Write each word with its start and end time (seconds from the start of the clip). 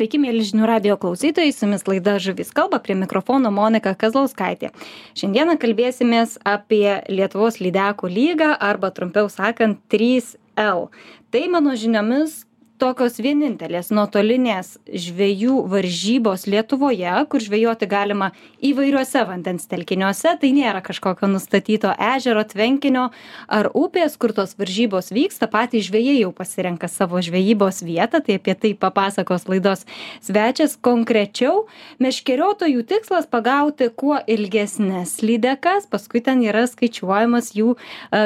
Sveiki, 0.00 0.16
mėly 0.16 0.40
žinių 0.48 0.64
radio 0.64 0.94
klausytojai, 0.96 1.50
su 1.52 1.66
jumis 1.66 1.82
laida 1.84 2.14
Žuvis 2.24 2.54
kalba 2.56 2.78
prie 2.80 2.94
mikrofono 2.96 3.50
Monika 3.52 3.90
Kazlauskaitė. 3.92 4.70
Šiandieną 5.12 5.58
kalbėsimės 5.60 6.38
apie 6.40 7.02
Lietuvos 7.12 7.58
lydekų 7.60 8.08
lygą 8.08 8.48
arba 8.56 8.88
trumpiau 8.96 9.28
sakant 9.28 9.76
3L. 9.92 10.86
Tai 11.28 11.42
mano 11.52 11.76
žiniomis 11.76 12.46
tokios 12.80 13.18
vienintelės 13.20 13.90
nuotolinės 13.92 14.78
žvejų 14.88 15.60
varžybos 15.70 16.46
Lietuvoje, 16.50 17.12
kur 17.30 17.42
žvejoti 17.44 17.88
galima 17.90 18.30
įvairiuose 18.64 19.22
vandens 19.28 19.68
telkiniuose, 19.70 20.32
tai 20.40 20.50
nėra 20.56 20.80
kažkokio 20.84 21.28
nustatyto 21.30 21.92
ežero, 22.10 22.42
tvenkinio 22.48 23.08
ar 23.52 23.70
upės, 23.76 24.16
kur 24.20 24.32
tos 24.36 24.56
varžybos 24.58 25.12
vyksta, 25.12 25.50
patys 25.52 25.90
žvėjai 25.90 26.16
jau 26.22 26.32
pasirenka 26.36 26.88
savo 26.88 27.20
žvejybos 27.24 27.82
vietą, 27.86 28.22
tai 28.24 28.40
apie 28.40 28.56
tai 28.56 28.72
papasakos 28.74 29.46
laidos 29.50 29.86
svečias 30.24 30.78
konkrečiau. 30.80 31.66
Meškeriotojų 32.00 32.84
tikslas 32.88 33.28
pagauti 33.30 33.90
kuo 33.92 34.18
ilgesnės 34.24 35.18
lydekas, 35.24 35.88
paskui 35.90 36.24
ten 36.24 36.44
yra 36.46 36.66
skaičiuojamas 36.70 37.54
jų 37.56 37.76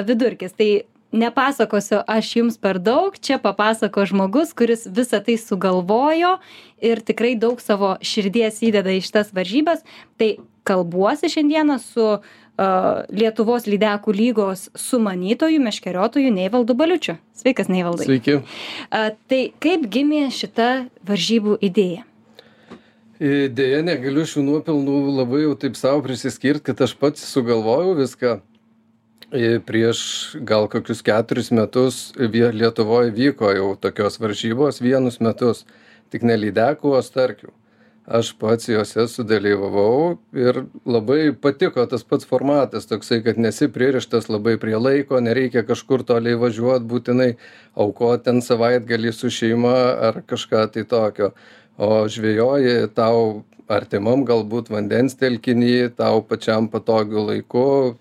vidurkis. 0.07 0.55
Tai 0.55 0.73
nepasakosiu 1.15 2.03
aš 2.11 2.31
jums 2.39 2.59
per 2.59 2.81
daug 2.83 3.17
čia 3.19 3.39
papasakos 3.43 4.11
žmogus 4.11 4.55
kuris 4.57 4.87
visa 4.91 5.21
tai 5.25 5.37
sugalvojo 5.39 6.37
ir 6.83 7.03
tikrai 7.07 7.35
daug 7.39 7.63
savo 7.63 7.95
širdies 8.03 8.63
įdeda 8.67 8.95
į 8.99 9.05
šitas 9.07 9.31
varžybas 9.37 9.85
tai 10.19 10.37
kalbuosi 10.67 11.31
šiandieną 11.31 11.79
su 11.83 12.09
Lietuvos 12.55 13.65
lydekų 13.67 14.13
lygos 14.15 14.69
sumanytoju, 14.79 15.59
meškeriotoju 15.59 16.31
Neivaldu 16.31 16.77
Baliučiu. 16.79 17.17
Sveikas, 17.35 17.67
Neivaldai. 17.67 18.07
Sveiki. 18.07 18.37
Tai 19.27 19.41
kaip 19.59 19.89
gimė 19.91 20.29
šita 20.31 20.69
varžybų 21.03 21.57
idėja? 21.67 22.05
Dėja, 23.19 23.83
negaliu 23.87 24.23
šių 24.27 24.47
nuopelnų 24.47 25.01
labai 25.19 25.43
jau 25.49 25.57
taip 25.59 25.75
savo 25.79 26.05
prisiskirti, 26.07 26.63
kad 26.71 26.87
aš 26.87 26.95
pats 27.01 27.27
sugalvojau 27.27 27.97
viską 27.99 28.39
prieš 29.67 30.37
gal 30.47 30.69
kokius 30.71 31.03
keturis 31.03 31.51
metus 31.51 32.13
lietuvoj 32.17 33.11
vyko 33.11 33.51
jau 33.51 33.75
tokios 33.75 34.21
varžybos 34.23 34.81
vienus 34.81 35.21
metus 35.21 35.65
tik 36.11 36.23
ne 36.23 36.37
lydekų 36.39 36.95
o 36.95 37.03
starkių. 37.03 37.51
Aš 38.05 38.35
pats 38.37 38.69
jose 38.69 39.07
sudalyvavau 39.09 40.19
ir 40.37 40.67
labai 40.85 41.33
patiko 41.33 41.87
tas 41.89 42.05
pats 42.05 42.29
formatas 42.29 42.85
toksai 42.87 43.23
kad 43.25 43.39
nesi 43.41 43.67
pririštas 43.73 44.29
labai 44.29 44.59
prie 44.61 44.77
laiko 44.77 45.21
nereikia 45.25 45.65
kažkur 45.65 46.05
toliai 46.05 46.37
važiuot 46.37 46.85
būtinai 46.85 47.31
aukot 47.75 48.27
ten 48.27 48.43
savaitgalį 48.45 49.13
su 49.13 49.33
šeima 49.33 49.75
ar 50.11 50.21
kažką 50.29 50.67
tai 50.77 50.85
tokio. 50.85 51.33
O 51.79 52.05
žvejoji 52.07 52.93
tau 52.95 53.43
artimam 53.67 54.23
galbūt 54.29 54.69
vandens 54.71 55.17
telkiny 55.17 55.89
tau 55.97 56.21
pačiam 56.23 56.69
patogiu 56.69 57.25
laiku 57.25 57.97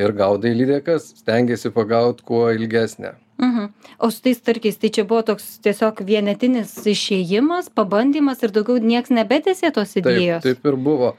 ir 0.00 0.16
gaudai 0.16 0.54
lydekas 0.56 1.12
stengiesi 1.22 1.72
pagaut 1.74 2.24
kuo 2.26 2.48
ilgesnę 2.54 3.14
Mhm. 3.40 3.72
O 3.98 4.10
su 4.10 4.20
tais 4.22 4.36
starkiais, 4.36 4.76
tai 4.76 4.90
čia 4.90 5.04
buvo 5.08 5.22
toks 5.24 5.44
tiesiog 5.64 6.02
vienetinis 6.04 6.74
išėjimas, 6.92 7.70
pabandymas 7.72 8.42
ir 8.44 8.52
daugiau 8.52 8.76
nieks 8.84 9.08
nebetėsė 9.08 9.72
tos 9.72 9.96
idėjos. 9.96 10.44
Taip, 10.44 10.60
taip 10.60 10.68
ir 10.68 10.76
buvo. 10.76 11.14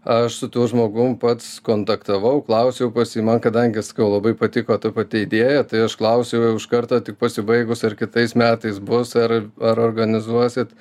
Aš 0.00 0.38
su 0.40 0.48
tuo 0.48 0.64
žmogum 0.66 1.18
pats 1.20 1.60
kontaktavau, 1.62 2.40
klausiau 2.42 2.88
pas 2.90 3.10
jį, 3.14 3.22
man 3.22 3.42
kadangi 3.44 3.84
skau 3.84 4.08
labai 4.08 4.32
patiko 4.34 4.78
ta 4.80 4.90
pati 4.96 5.26
idėja, 5.26 5.62
tai 5.68 5.84
aš 5.84 5.94
klausiau 6.00 6.56
iš 6.56 6.66
karto 6.66 6.98
tik 7.04 7.20
pasibaigus, 7.20 7.84
ar 7.84 7.94
kitais 7.94 8.34
metais 8.34 8.80
bus, 8.80 9.12
ar, 9.14 9.44
ar 9.60 9.82
organizuosit. 9.84 10.72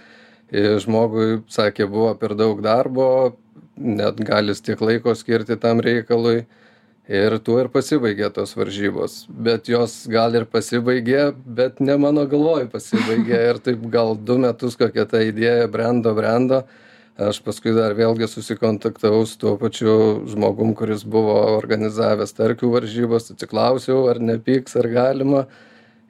Ir 0.50 0.80
žmogui 0.81 1.44
sakė, 1.52 1.86
buvo 1.86 2.16
per 2.17 2.34
daug 2.34 2.63
darbo, 2.66 3.36
net 3.78 4.17
galis 4.25 4.63
tiek 4.66 4.80
laiko 4.81 5.13
skirti 5.13 5.59
tam 5.59 5.84
reikalui 5.84 6.47
ir 7.09 7.35
tuo 7.41 7.57
ir 7.63 7.69
pasibaigė 7.73 8.29
tos 8.34 8.53
varžybos. 8.57 9.23
Bet 9.29 9.69
jos 9.72 10.03
gal 10.11 10.35
ir 10.38 10.45
pasibaigė 10.50 11.31
bet 11.45 11.81
ne 11.81 11.97
mano 11.97 12.25
galvoj 12.29 12.69
pasibaigė. 12.72 13.39
Ir 13.50 13.61
taip 13.66 13.81
gal 13.89 14.13
du 14.16 14.38
metus 14.38 14.78
kokia 14.78 15.07
ta 15.09 15.23
idėja 15.25 15.67
brendo 15.72 16.13
brendo. 16.13 16.63
Aš 17.19 17.41
paskui 17.44 17.73
dar 17.75 17.97
vėlgi 17.97 18.29
susikontaktavau 18.31 19.25
su 19.28 19.35
tuo 19.41 19.57
pačiu 19.59 19.95
žmogum 20.29 20.72
kuris 20.78 21.01
buvo 21.03 21.35
organizavęs 21.57 22.31
starkių 22.31 22.69
varžybas. 22.78 23.34
Atsiklausiau 23.34 24.05
ar 24.11 24.22
nepyks 24.23 24.78
ar 24.79 24.88
galima 24.94 25.47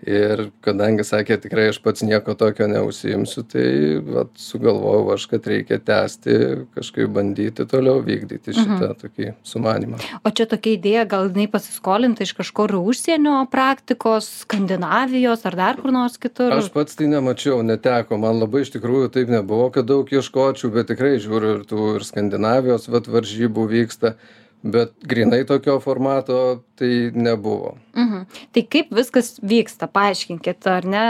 ir 0.07 0.45
kadangi 0.63 1.03
sakė 1.03 1.37
tikrai 1.43 1.69
aš 1.73 1.79
pats 1.83 2.03
nieko 2.05 2.35
tokio 2.39 2.67
neužsiimsiu 2.71 3.43
tai 3.51 3.65
vat 4.05 4.31
sugalvojau 4.39 5.13
aš 5.15 5.25
kad 5.31 5.47
reikia 5.51 5.79
tęsti 5.83 6.37
kažkaip 6.77 7.11
bandyti 7.15 7.65
toliau 7.69 7.99
vykdyti 8.05 8.55
šitą 8.55 8.93
tokį 9.01 9.33
sumanymą. 9.43 9.99
O 10.23 10.31
čia 10.31 10.47
tokia 10.49 10.75
idėja, 10.77 11.05
gal 11.09 11.27
jinai 11.27 11.49
pasiskolinta 11.51 12.23
iš 12.23 12.35
kažkur 12.39 12.77
užsienio 12.79 13.41
praktikos, 13.51 14.29
Skandinavijos 14.45 15.45
ar 15.49 15.59
dar 15.59 15.79
kur 15.81 15.93
nors 15.95 16.19
kitur? 16.21 16.53
aš 16.55 16.71
pats 16.73 16.95
tai 16.99 17.09
nemačiau 17.11 17.61
neteko. 17.65 18.19
Man 18.21 18.39
labai 18.39 18.63
iš 18.65 18.73
tikrųjų 18.77 19.11
taip 19.15 19.31
nebuvo 19.31 19.69
kad 19.75 19.87
daug 19.89 20.09
ieškočiau 20.09 20.71
bet 20.73 20.91
tikrai 20.93 21.17
žiūriu 21.21 21.57
ir 21.57 21.65
tų 21.69 21.95
ir 21.97 22.05
skandinavijos 22.07 22.87
vat 22.91 23.09
varžybų 23.11 23.67
vyksta 23.73 24.15
bet 24.63 24.95
grynai 25.07 25.45
tokio 25.47 25.79
formato 25.79 26.63
tai 26.79 27.11
nebuvo 27.15 27.77
Mhm. 27.99 28.25
Tai 28.53 28.63
kaip 28.71 28.91
viskas 28.95 29.33
vyksta, 29.43 29.87
paaiškinkit, 29.91 30.67
ar 30.71 30.85
ne, 30.87 31.05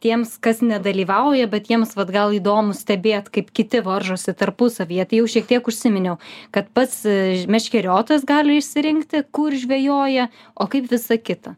tiems, 0.00 0.36
kas 0.42 0.62
nedalyvauja, 0.64 1.48
bet 1.50 1.68
jiems 1.70 1.96
vad 1.98 2.12
gal 2.14 2.34
įdomu 2.36 2.76
stebėti, 2.76 3.34
kaip 3.38 3.50
kiti 3.56 3.82
varžosi 3.84 4.34
tarpusavyje. 4.38 5.08
Tai 5.10 5.20
jau 5.20 5.30
šiek 5.34 5.48
tiek 5.50 5.66
užsiminiau, 5.72 6.16
kad 6.54 6.70
pats 6.76 7.02
e, 7.04 7.44
meškeriotojas 7.50 8.24
gali 8.28 8.60
išsirinkti, 8.60 9.26
kur 9.34 9.56
žvejoja, 9.56 10.30
o 10.54 10.70
kaip 10.70 10.88
visa 10.92 11.18
kita. 11.18 11.56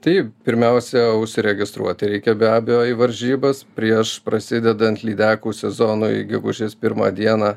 tai 0.00 0.30
pirmiausia 0.44 1.12
užsiregistruoti 1.20 2.08
reikia 2.08 2.32
be 2.34 2.48
abejo 2.48 2.86
į 2.88 2.94
varžybas 2.96 3.66
prieš 3.76 4.14
prasidedant 4.24 5.02
lydekų 5.04 5.52
sezonui 5.52 6.24
gegužės 6.24 6.72
pirmą 6.72 7.10
dieną 7.12 7.50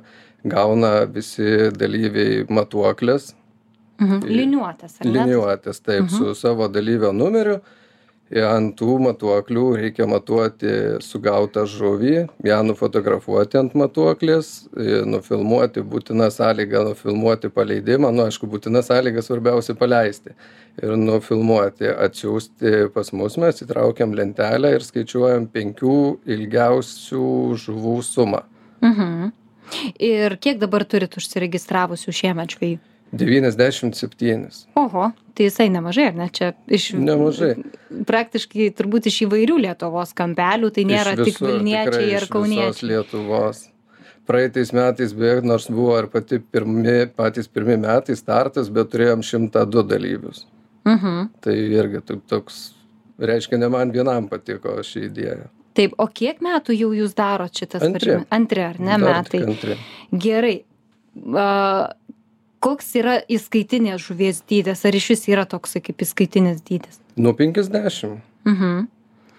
gauna 0.46 1.06
visi 1.06 1.72
dalyviai 1.80 2.46
matuokles 2.50 3.34
Mhm. 4.02 4.24
Liniuotas, 4.26 4.96
ar 5.02 5.06
ne? 5.08 5.12
liniuotes 5.14 5.80
taip 5.86 6.10
su 6.10 6.34
savo 6.36 6.66
dalyvio 6.68 7.12
numeriu 7.14 7.60
ir 8.34 8.44
ant 8.50 8.74
tų 8.80 8.96
matuoklių 9.04 9.64
reikia 9.78 10.08
matuoti 10.10 10.72
sugautą 11.06 11.64
žuvį 11.70 12.16
ją 12.50 12.58
nufotografuoti 12.66 13.60
ant 13.62 13.76
matuoklės 13.78 14.50
nufilmuoti 15.06 15.84
būtina 15.86 16.32
sąlyga 16.34 16.82
nufilmuoti 16.90 17.52
paleidimą 17.54 18.10
nu 18.18 18.26
aišku 18.26 18.50
būtina 18.50 18.82
sąlyga 18.84 19.22
svarbiausia 19.22 19.76
paleisti 19.78 20.34
ir 20.82 20.98
nufilmuoti 20.98 21.88
atsiųsti 21.94 22.90
pas 22.96 23.14
mus 23.14 23.38
mes 23.38 23.62
įtraukiam 23.62 24.18
lentelę 24.18 24.74
ir 24.74 24.84
skaičiuojam 24.90 25.46
penkių 25.54 25.96
ilgiausių 26.26 27.30
žuvų 27.68 27.96
sumą 28.10 28.42
Mhm. 28.82 29.32
Ir 30.00 30.38
kiek 30.42 30.60
dabar 30.62 30.86
turit 30.86 31.20
užsiregistravusių 31.20 32.16
šiemet 32.24 32.58
žvėjų? 32.58 32.82
devyniasdešimt 33.14 33.96
septynis 33.98 34.64
Oho, 34.80 35.12
tai 35.38 35.48
visai 35.48 35.68
nemažai, 35.74 36.08
ar 36.12 36.18
ne? 36.18 36.28
Čia 36.34 36.52
iš... 36.66 36.92
Nemažai. 36.98 37.54
Praktiškai 38.10 38.72
turbūt 38.78 39.10
iš 39.10 39.24
įvairių 39.28 39.60
Lietuvos 39.68 40.16
kampelių, 40.18 40.72
tai 40.74 40.86
nėra 40.90 41.14
Iš 41.16 41.30
tik 41.30 41.40
Vilniečiai 41.44 42.10
ir 42.10 42.26
iš 42.26 42.32
Kauniečiai. 42.34 42.90
Lietuvos. 42.94 43.68
Praeitais 44.30 44.72
metais 44.74 45.14
beje, 45.18 45.42
nors 45.46 45.68
buvo 45.70 45.98
ir 46.00 46.08
pati 46.12 46.40
pirmi, 46.40 47.04
patys 47.14 47.50
pirmi 47.52 47.76
metai 47.82 48.16
startas, 48.18 48.70
bet 48.74 48.94
turėjom 48.94 49.26
102 49.26 49.84
dalyvius. 49.90 50.46
Mhm. 50.88 51.28
Tai 51.44 51.58
irgi 51.58 52.02
toks, 52.30 52.64
reiškia, 53.20 53.60
ne 53.62 53.70
man 53.72 53.92
vienam 53.94 54.30
patiko 54.32 54.80
ši 54.84 55.10
idėja. 55.10 55.52
Taip, 55.74 55.94
o 55.98 56.06
kiek 56.08 56.40
metų 56.46 56.76
jau 56.78 56.92
jūs 56.94 57.16
darot 57.18 57.54
šitas 57.58 57.82
Antri. 57.82 57.94
varžybas? 58.14 58.28
Antri, 58.32 58.62
ar 58.62 58.80
ne 58.80 58.98
Dar 58.98 59.24
metai? 59.24 59.42
antri. 59.48 59.78
Gerai. 60.14 60.64
A, 61.38 61.94
koks 62.64 62.92
yra 62.96 63.20
įskaitinės 63.30 64.02
žuvies 64.08 64.44
dydis? 64.50 64.86
Ar 64.86 64.96
iš 64.96 65.10
vis 65.14 65.28
yra 65.30 65.46
toks 65.50 65.74
kaip 65.82 65.98
įskaitinis 66.06 66.62
dydis? 66.64 67.00
Nuo 67.18 67.34
50 67.34 68.20
Mhm. 68.46 68.88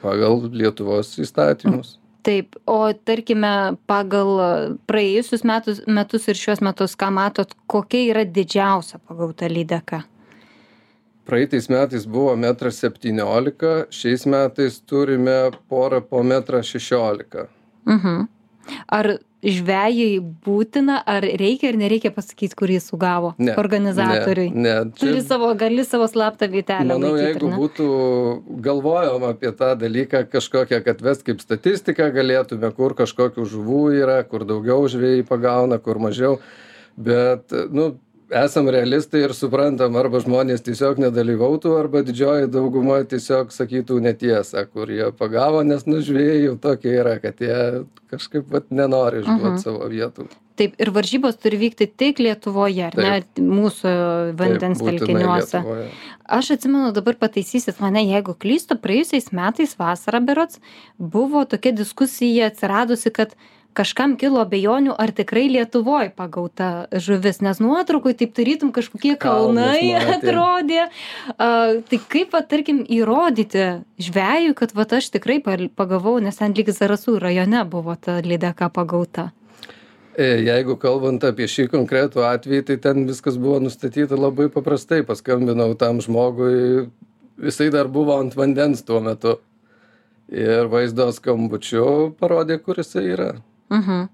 pagal 0.03 0.51
Lietuvos 0.53 1.15
įstatymus. 1.19 1.99
Taip, 2.25 2.57
o 2.67 2.93
tarkime, 2.93 3.77
pagal 3.87 4.77
praėjusius 4.89 5.45
metus, 5.45 5.83
metus 5.87 6.27
ir 6.29 6.35
šiuos 6.35 6.61
metus, 6.65 6.97
ką 6.97 7.11
matot, 7.13 7.51
kokia 7.69 8.11
yra 8.15 8.25
didžiausia 8.25 8.99
pagauta 9.07 9.45
lydeka? 9.49 10.05
Praeitais 11.25 11.71
metais 11.73 12.05
buvo 12.07 12.35
1,17 12.37 13.13
m, 13.13 13.87
šiais 13.91 14.27
metais 14.29 14.81
turime 14.85 15.39
porą 15.73 16.03
po 16.05 16.21
1,16 16.21 17.45
m. 17.45 17.49
Mhm. 17.89 18.27
Ar 18.89 19.09
žvejui 19.45 20.21
būtina, 20.45 20.99
ar 21.07 21.25
reikia 21.25 21.71
ir 21.71 21.79
nereikia 21.81 22.11
pasakyti, 22.15 22.57
kurį 22.57 22.79
sugavo 22.81 23.35
Ne, 23.39 23.53
organizatoriui? 23.61 24.49
Ne, 24.55 24.63
ne. 24.87 24.93
Turi 24.99 25.21
savo, 25.25 25.51
gali 25.59 25.85
savo 25.85 26.09
slaptą 26.09 26.49
vietelę. 26.53 26.89
Manau, 26.95 27.13
laikyti, 27.13 27.45
jeigu 27.45 27.51
būtų 27.59 27.89
galvojama 28.65 29.35
apie 29.35 29.53
tą 29.57 29.75
dalyką 29.81 30.25
kažkokią, 30.33 30.81
kad 30.87 31.05
vest 31.05 31.27
kaip 31.27 31.45
statistiką 31.45 32.09
galėtume, 32.15 32.73
kur 32.77 32.97
kažkokių 32.97 33.45
žuvų 33.53 33.83
yra, 34.01 34.23
kur 34.29 34.47
daugiau 34.49 34.89
žvėjai 34.89 35.27
pagauna, 35.29 35.81
kur 35.83 36.01
mažiau. 36.01 36.39
Bet, 36.97 37.53
nu, 37.75 37.95
esam 38.31 38.69
realistai 38.69 39.25
ir 39.25 39.35
suprantam, 39.37 39.97
arba 40.01 40.21
žmonės 40.23 40.65
tiesiog 40.65 41.01
nedalyvautų, 41.03 41.75
arba 41.79 42.03
didžioji 42.07 42.49
dauguma 42.53 43.03
tiesiog 43.09 43.53
sakytų 43.55 44.01
netiesą, 44.05 44.67
kur 44.73 44.91
jie 44.91 45.11
pagavo, 45.17 45.63
nes 45.67 45.85
nu 45.87 46.01
žvėjai 46.05 46.45
jau 46.47 46.57
tokie 46.57 46.95
yra, 47.01 47.19
kad 47.23 47.41
jie 47.43 47.85
kažkaip 48.13 48.49
vat, 48.51 48.71
nenori 48.71 49.23
išduoti 49.23 49.55
Mhm. 49.55 49.63
savo 49.63 49.89
vietų. 49.91 50.29
Taip, 50.55 50.77
ir 50.79 50.91
varžybos 50.95 51.35
turi 51.43 51.59
vykti 51.59 51.89
tik 51.99 52.19
Lietuvoje, 52.23 52.87
ar 52.87 52.95
ne 52.95 53.25
mūsų 53.43 54.37
vandens 54.39 54.79
telkiniuose. 54.79 55.63
Aš 56.31 56.51
atsimenu, 56.55 56.93
dabar 56.95 57.15
pataisysit 57.19 57.81
mane, 57.81 58.05
jeigu 58.07 58.37
klystu, 58.39 58.79
praėjusiais 58.79 59.33
metais 59.33 59.75
vasarą 59.75 60.25
berots 60.25 60.61
buvo 60.97 61.45
tokia 61.45 61.73
diskusija 61.75 62.47
atsiradusi, 62.53 63.11
kad 63.11 63.35
kažkam 63.77 64.17
kilo 64.21 64.41
abejonių, 64.45 64.95
ar 64.99 65.13
tikrai 65.15 65.45
Lietuvoje 65.53 66.13
pagauta 66.17 66.87
žuvis, 66.93 67.41
nes 67.45 67.61
nuotraukui 67.63 68.15
taip 68.19 68.35
tarytum 68.37 68.73
kažkokie 68.75 69.17
Kalnus 69.21 69.61
kalnai 69.61 69.93
matėm. 69.95 70.13
atrodė. 70.17 70.83
A, 71.37 71.49
tai 71.91 72.01
kaip, 72.01 72.35
va, 72.35 72.43
tarkim, 72.47 72.83
įrodyti 72.87 73.69
žvėjui, 74.03 74.57
kad 74.59 74.75
va, 74.77 74.87
aš 74.99 75.11
tikrai 75.15 75.41
pagavau, 75.45 76.19
nes 76.23 76.39
ten 76.39 76.55
lyg 76.57 76.71
Zarasų 76.75 77.19
rajone 77.23 77.65
buvo 77.71 77.97
ta 78.01 78.21
lydeka 78.25 78.71
pagauta. 78.75 79.31
E, 80.15 80.45
Jeigu 80.47 80.77
kalbant 80.79 81.25
apie 81.27 81.49
šį 81.51 81.67
konkretų 81.73 82.23
atvejį, 82.29 82.67
tai 82.69 82.77
ten 82.83 83.03
viskas 83.09 83.39
buvo 83.41 83.59
nustatyta 83.65 84.15
labai 84.15 84.47
paprastai. 84.53 85.03
Paskambinau 85.07 85.73
tam 85.79 85.99
žmogui, 86.05 86.87
jisai 87.43 87.73
dar 87.75 87.91
buvo 87.91 88.15
ant 88.21 88.37
vandens 88.39 88.85
tuo 88.87 89.03
metu. 89.03 89.41
Ir 90.31 90.71
vaizdo 90.73 91.11
skambučiu 91.13 92.15
parodė, 92.21 92.61
kur 92.63 92.79
jisai 92.81 93.05
yra. 93.11 93.33
Mhm. 93.75 94.05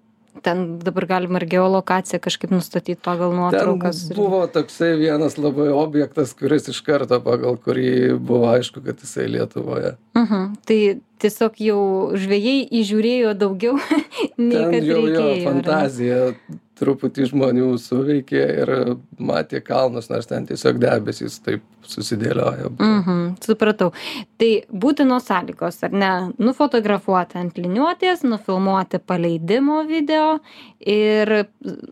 Ten 0.47 0.61
dabar 0.79 1.05
galima 1.11 1.41
ir 1.43 1.45
geolokaciją 1.51 2.21
kažkaip 2.23 2.53
nustatyti 2.55 2.95
pagal 3.03 3.33
Ten 3.35 3.39
nuotraukas. 3.41 3.99
ir- 4.11 4.17
buvo 4.17 4.47
toksai 4.47 4.93
vienas 4.97 5.35
labai 5.37 5.69
objektas, 5.75 6.33
kuris 6.39 6.69
iš 6.71 6.79
karto 6.87 7.19
pagal 7.21 7.59
kurį 7.59 8.15
buvo 8.19 8.47
aišku, 8.55 8.81
kad 8.87 8.97
jisai 9.03 9.27
Lietuvoje. 9.29 9.97
Mhm. 10.17 10.55
Tai 10.65 10.79
tiesiog 11.21 11.59
jau 11.61 11.81
žvėjai 12.15 12.63
įžiūrėjo 12.81 13.35
daugiau, 13.37 13.75
nei 14.39 14.55
Ten 14.57 14.71
kad 14.73 14.83
jau 14.87 14.97
jo 14.97 15.03
reikėjo. 15.03 15.27
ar 15.27 15.37
ne? 15.37 15.45
fantazija 15.51 16.21
truputį 16.81 17.29
žmonių 17.31 17.69
suveikė 17.81 18.45
ir 18.63 18.73
matė 19.21 19.61
kalnus, 19.65 20.09
nors 20.11 20.27
ten 20.31 20.47
tiesiog 20.49 20.79
debesys 20.81 21.37
taip 21.45 21.63
susidėliojo. 21.91 22.71
Mhm, 22.81 23.21
supratau. 23.45 23.91
Tai 24.41 24.49
būtinos 24.73 25.25
sąlygos, 25.29 25.79
ar 25.87 25.95
ne? 25.97 26.11
Nufotografuoti 26.41 27.39
ant 27.41 27.57
liniuotės, 27.61 28.23
nufilmuoti 28.29 29.01
paleidimo 29.01 29.81
video 29.89 30.39
ir 30.81 31.33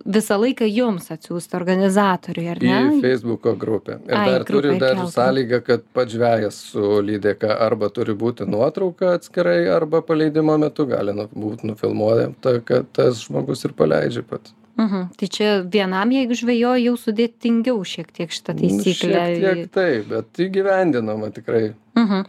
visą 0.08 0.38
laiką 0.42 0.68
jums 0.68 1.08
atsiųsti 1.14 1.56
organizatoriui, 1.58 2.46
ar 2.52 2.60
į 2.62 2.68
ne? 2.68 3.00
Facebooko 3.04 3.54
grupę. 3.60 3.98
Ir 4.08 4.14
Ai, 4.16 4.26
dar 4.36 4.44
turi 4.48 4.68
grupę 4.68 4.78
dar 4.84 4.94
įkeltum. 4.96 5.12
sąlygą, 5.16 5.62
kad 5.70 5.88
pats 5.96 6.14
žvėjas 6.16 6.60
su 6.72 6.84
lydeka 7.08 7.56
arba 7.66 7.88
turi 7.92 8.14
būti 8.18 8.46
nuotrauka 8.48 9.14
atskirai, 9.18 9.66
arba 9.72 10.02
paleidimo 10.02 10.56
metu 10.60 10.86
gali 10.88 11.16
nu- 11.16 11.28
būti 11.34 11.68
nufilmuota, 11.72 12.60
kad 12.64 12.86
tas 12.92 13.24
žmogus 13.24 13.64
ir 13.64 13.72
paleidžia 13.72 14.22
pats. 14.22 14.54
Mhm. 14.78 15.08
Tai 15.18 15.28
čia 15.34 15.50
vienam, 15.66 16.12
jeigu 16.14 16.36
žvėjoja, 16.38 16.78
jau 16.86 16.94
sudėtingiau 17.02 17.82
šiek 17.82 18.12
tiek 18.14 18.30
šitą 18.30 18.54
Nu, 18.54 18.62
taisyklę. 18.62 19.22
Šiek 19.34 19.42
tiek 19.42 19.72
taip, 19.74 20.08
bet 20.12 20.42
įgyvendinama 20.46 21.32
tikrai. 21.34 21.72
Mhm. 21.98 22.26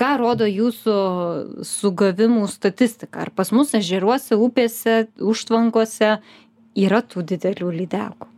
Ką 0.00 0.10
rodo 0.16 0.46
jūsų 0.48 0.94
sugavimų 1.66 2.46
statistika? 2.48 3.26
Ar 3.26 3.30
pas 3.36 3.50
mus 3.52 3.74
ežeruose, 3.76 4.38
upėse, 4.38 5.10
užtvankose 5.20 6.14
yra 6.78 7.02
tų 7.04 7.26
didelių 7.34 7.74
lydekų? 7.82 8.30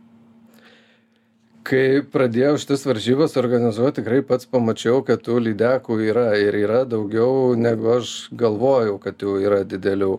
Kai 1.63 2.01
pradėjau 2.11 2.57
šitas 2.59 2.81
varžybas 2.83 3.37
organizuoti, 3.39 4.01
tikrai 4.01 4.19
pats 4.27 4.49
pamačiau, 4.51 4.99
kad 5.07 5.21
tų 5.23 5.37
lydekų 5.45 6.01
yra 6.09 6.33
ir 6.35 6.57
yra 6.59 6.81
daugiau, 6.83 7.53
negu 7.55 7.93
aš 8.01 8.33
galvojau, 8.35 8.97
kad 8.99 9.23
jų 9.23 9.37
yra 9.45 9.61
didelių. 9.63 10.17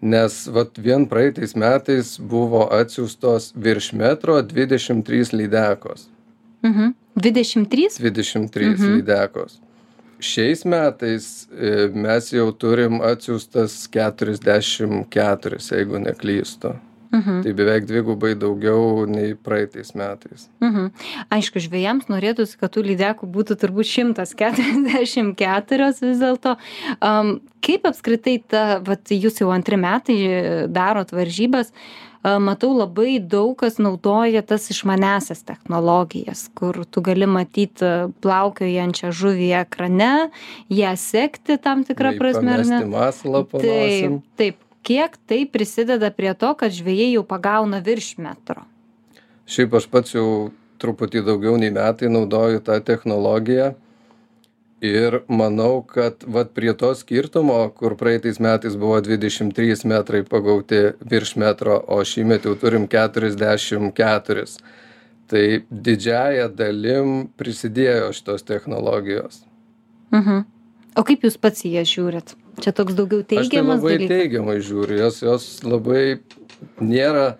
Nes 0.00 0.46
vat 0.54 0.78
vien 0.78 1.06
praeitais 1.10 1.54
metais 1.58 2.18
buvo 2.20 2.68
atsiųstos 2.70 3.52
virš 3.56 3.92
metro 3.92 4.36
23 4.42 5.32
lydekos. 5.32 6.06
Mhm. 6.62 6.92
23? 7.16 7.98
23 7.98 8.74
Mhm. 8.78 8.94
lydekos. 8.94 9.58
Šiais 10.20 10.64
metais 10.64 11.46
e, 11.60 11.88
mes 11.94 12.30
jau 12.32 12.52
turim 12.52 13.00
atsiųstas 13.00 13.88
44, 13.90 15.58
jeigu 15.70 15.98
neklystu. 15.98 16.74
Mhm. 17.10 17.42
Tai 17.44 17.52
beveik 17.56 17.86
dvigubai 17.88 18.34
daugiau 18.36 19.06
nei 19.08 19.34
praeitais 19.34 19.94
metais. 19.96 20.48
Mhm. 20.60 20.90
Aišku, 21.32 21.62
žvėjams 21.64 22.10
norėtųsi, 22.12 22.58
kad 22.60 22.74
tų 22.74 22.84
lydekų 22.90 23.24
būtų 23.32 23.56
turbūt 23.62 23.88
144 23.88 25.88
vis 26.02 26.20
dėlto. 26.20 26.58
Um, 27.00 27.40
kaip 27.64 27.88
apskritai 27.88 28.36
ta, 28.44 28.66
vat, 28.84 29.08
jūs 29.08 29.40
jau 29.40 29.48
antri 29.54 29.80
metai 29.80 30.18
darot 30.68 31.16
varžybas, 31.16 31.72
matau 32.24 32.72
labai 32.76 33.18
daug 33.22 33.56
kas 33.58 33.78
naudoja 33.78 34.42
tas 34.42 34.68
išmanesias 34.72 35.44
technologijas, 35.46 36.48
kur 36.54 36.84
tu 36.84 37.02
gali 37.04 37.28
matyti 37.30 38.10
plaukiojančią 38.22 39.12
žuvį 39.14 39.50
ekrane, 39.62 40.30
ją 40.68 40.94
sekti 40.98 41.58
tam 41.62 41.84
tikrą 41.88 42.16
Bei 42.16 42.18
prasme. 42.18 42.56
Taip, 43.62 44.24
taip. 44.36 44.64
Kiek 44.88 45.18
tai 45.28 45.42
prisideda 45.44 46.08
prie 46.16 46.30
to, 46.32 46.54
kad 46.56 46.72
žvėjai 46.72 47.10
jau 47.12 47.24
pagauna 47.28 47.82
virš 47.84 48.14
metro? 48.24 48.62
Šiaip 49.44 49.74
aš 49.76 49.86
pats 49.92 50.14
jau 50.14 50.28
truputį 50.80 51.26
daugiau 51.26 51.58
nei 51.60 51.68
metai 51.74 52.08
naudoju 52.08 52.62
tą 52.64 52.78
technologiją. 52.80 53.74
Ir 54.80 55.18
manau, 55.26 55.82
kad 55.82 56.24
vat 56.24 56.54
prie 56.56 56.72
to 56.80 56.94
skirtumo, 56.94 57.58
kur 57.74 57.98
praeitais 58.00 58.38
metais 58.40 58.78
buvo 58.78 59.00
23 59.04 59.84
metrai 59.90 60.22
pagauti 60.22 60.80
virš 61.02 61.34
metro, 61.42 61.76
o 61.84 61.98
šįmet 62.00 62.46
jau 62.48 62.54
turim 62.56 62.86
44. 62.88 64.46
Tai 65.28 65.46
didžiaja 65.68 66.48
dalim 66.48 67.26
prisidėjo 67.36 68.14
šitos 68.16 68.46
technologijos. 68.46 69.42
Mhm. 70.14 70.46
O 70.96 71.04
kaip 71.04 71.26
jūs 71.26 71.36
pats 71.36 71.66
į 71.66 71.76
jas 71.76 71.90
žiūrit? 71.90 72.37
Čia 72.62 72.72
toks 72.74 72.96
daugiau 72.98 73.22
Aš 73.22 73.28
tai 73.28 73.42
teigiamas 73.44 73.82
labai 73.82 73.98
dalykas. 73.98 74.14
teigiamai 74.14 74.56
žiūriu, 74.64 75.02
jos, 75.04 75.20
jos 75.22 75.52
labai 75.66 76.02
nėra. 76.82 77.36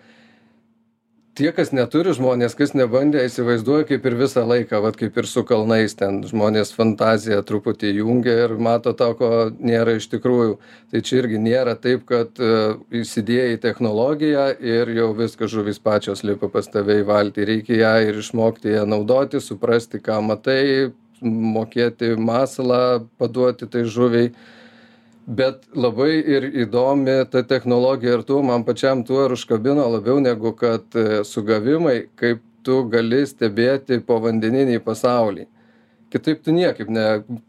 Tie, 1.38 1.52
kas 1.54 1.69
neturi 1.71 2.11
žmonės, 2.19 2.57
kas 2.59 2.73
nebandė, 2.75 3.21
įsivaizduoja 3.28 3.85
kaip 3.87 4.07
ir 4.11 4.16
visą 4.19 4.42
laiką, 4.42 4.81
vat 4.83 4.97
kaip 4.99 5.21
ir 5.23 5.26
su 5.31 5.45
kalnais, 5.47 5.92
ten 5.95 6.16
žmonės 6.26 6.73
fantaziją 6.75 7.45
truputį 7.47 7.92
jungia 8.00 8.35
ir 8.42 8.57
mato 8.59 8.90
to, 8.90 9.12
ko 9.14 9.28
nėra 9.54 9.95
iš 10.00 10.09
tikrųjų. 10.11 10.57
Tai 10.90 11.02
čia 11.07 11.21
irgi 11.21 11.38
nėra 11.38 11.76
taip, 11.78 12.02
kad 12.11 12.42
uh, 12.42 12.83
įsidėjai 12.90 13.61
technologiją 13.62 14.49
ir 14.59 14.90
jau 14.99 15.12
viskas 15.14 15.54
žuvis 15.54 15.78
pačios 15.78 16.25
lipa 16.26 16.50
pas 16.50 16.66
tave 16.66 16.99
į 17.04 17.07
valtį. 17.07 17.47
Reikia 17.52 17.78
ją 17.85 17.95
ir 18.11 18.19
išmokti 18.19 18.75
ją 18.75 18.83
naudoti, 18.90 19.38
suprasti, 19.38 20.02
ką 20.02 20.19
matai, 20.26 20.90
mokėti 21.23 22.16
masalą, 22.19 23.07
paduoti 23.19 23.71
tai 23.71 23.87
žuviai 23.87 24.35
bet 25.28 25.66
labai 25.76 26.12
ir 26.25 26.47
įdomi 26.64 27.18
ta 27.30 27.42
technologija 27.44 28.18
ir 28.18 28.25
tuo 28.25 28.40
man 28.42 28.64
pačiam 28.64 29.04
tuo 29.04 29.26
ir 29.26 29.35
užkabino 29.37 29.85
labiau 29.92 30.20
negu 30.25 30.54
kad 30.56 30.97
e, 30.97 31.23
sugavimai, 31.25 32.08
kaip 32.16 32.40
tu 32.64 32.80
gali 32.88 33.20
stebėti 33.28 34.00
povandeninį 34.08 34.80
pasaulį. 34.85 35.47
Kitaip 36.09 36.38
tu 36.41 36.53
niekaip 36.57 36.88
ne, 36.88 37.03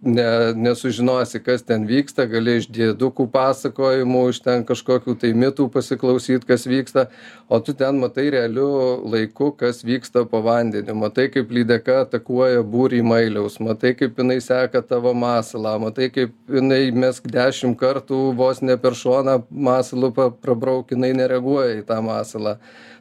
ne, 0.04 0.24
nesužinosi, 0.54 1.39
kas 1.39 1.62
ten 1.63 1.86
vyksta, 1.88 2.25
gali 2.28 2.58
iš 2.60 2.66
dėdukų 2.75 3.30
pasakojimų, 3.32 4.24
iš 4.34 4.42
ten 4.44 4.66
kažkokių 4.68 5.16
tai 5.22 5.30
mitų 5.32 5.70
pasiklausyti, 5.72 6.44
kas 6.50 6.68
vyksta, 6.68 7.06
o 7.48 7.62
tu 7.63 7.72
ten 7.80 8.01
matai 8.01 8.25
realiu 8.36 8.68
laiku, 9.08 9.54
kas 9.56 9.80
vyksta 9.88 10.25
po 10.28 10.42
vandeniu, 10.44 10.98
matai, 11.00 11.30
kaip 11.32 11.56
lydeka 11.56 12.01
atakuoja 12.04 12.66
būrį 12.68 13.00
mailiaus, 13.08 13.62
matai, 13.63 13.94
kaip 13.96 14.20
jinai 14.20 14.42
seka 14.44 14.84
tavo 14.84 15.16
masalą, 15.16 15.78
matai, 15.86 16.12
kaip 16.12 16.36
jinai 16.51 16.82
mesk 16.92 17.32
dešimt 17.32 17.80
kartų 17.80 18.22
vos 18.36 18.60
ne 18.60 18.75
per 18.75 19.00
šoną 19.00 19.39
masalų 19.50 20.12
pa- 20.20 20.30
prabrauk, 20.36 20.92
jinai 20.92 21.13
nereaguoja 21.16 21.80
į 21.80 21.88
tą 21.88 22.04
masalą. 22.04 22.58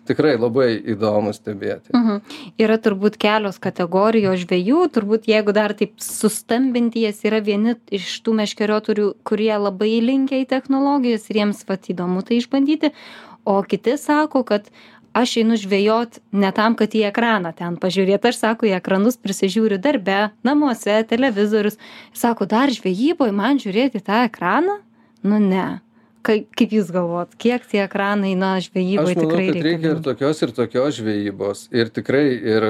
Tikrai 0.09 0.35
labai 0.39 0.71
įdomu 0.95 1.35
stebėti. 1.37 1.93
Mhm. 1.93 2.21
Yra 2.61 2.79
turbūt 2.81 3.19
kelios 3.21 3.61
kategorijos 3.63 4.43
žvėjų, 4.45 4.83
turbūt 4.95 5.29
jeigu 5.29 5.55
dar 5.57 5.75
taip 5.77 5.99
sustambinti 6.03 7.05
jas 7.05 7.21
yra 7.29 7.43
vieni 7.45 7.77
iš 7.93 8.11
tų 8.25 8.39
meškeriotojų 8.41 9.11
kurie 9.29 9.53
labai 9.55 9.99
linkę 10.05 10.43
į 10.43 10.49
technologijas 10.49 11.29
ir 11.29 11.43
jiems 11.43 11.65
vat 11.69 11.91
įdomu 11.93 12.25
tai 12.25 12.41
išbandyti. 12.41 12.93
O 13.49 13.61
kiti 13.65 13.97
sako 14.01 14.43
kad 14.45 14.71
aš 15.17 15.39
einu 15.43 15.57
žvejot 15.57 16.21
ne 16.33 16.51
tam 16.53 16.77
kad 16.79 16.95
į 16.95 17.09
ekraną 17.09 17.53
ten 17.57 17.77
pažiūrėt. 17.81 18.29
Aš 18.29 18.41
sako 18.43 18.69
į 18.69 18.77
ekranus 18.79 19.19
prisižiūriu 19.21 19.81
darbe 19.83 20.31
namuose 20.47 21.03
televizorius. 21.09 21.81
Sako 22.17 22.49
dar 22.49 22.73
žvejyboj 22.73 23.35
man 23.35 23.61
žiūrėt 23.61 23.99
į 23.99 24.05
tą 24.05 24.25
ekraną? 24.29 24.81
Nu 25.27 25.41
ne 25.43 25.81
kai 26.29 26.39
kaip 26.59 26.75
jūs 26.77 26.91
galvojat 26.93 27.33
kiek 27.41 27.65
tie 27.71 27.81
ekranai 27.87 28.35
na 28.39 28.51
žvejyboj 28.65 29.15
tikrai 29.17 29.45
reikia 29.47 29.61
ir 29.61 29.67
reikalingi 29.67 30.05
tokios 30.05 30.43
ir 30.45 30.55
tokios 30.57 30.99
žvejybos. 31.01 31.65
Ir 31.73 31.93
tikrai 31.95 32.25
ir 32.55 32.67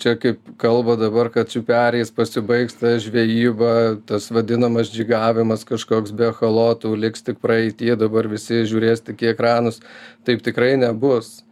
čia 0.00 0.16
kaip 0.20 0.40
kalba 0.60 0.96
dabar 1.00 1.30
kad 1.34 1.52
čiuperiais 1.52 2.12
pasibaigs 2.16 2.78
ta 2.80 2.96
žvejyba 3.02 3.72
tas 4.08 4.30
vadinamas 4.32 4.92
džigavimas 4.92 5.66
kažkoks 5.68 6.14
be 6.16 6.30
echalotų 6.32 6.94
liks 7.06 7.26
tik 7.26 7.42
praeity 7.44 7.92
dabar 8.00 8.30
visi 8.32 8.64
žiūrės 8.64 9.04
tik 9.04 9.26
į 9.26 9.34
ekranus. 9.34 9.82
Taip 10.26 10.40
tikrai 10.46 10.74
nebus 10.80 11.45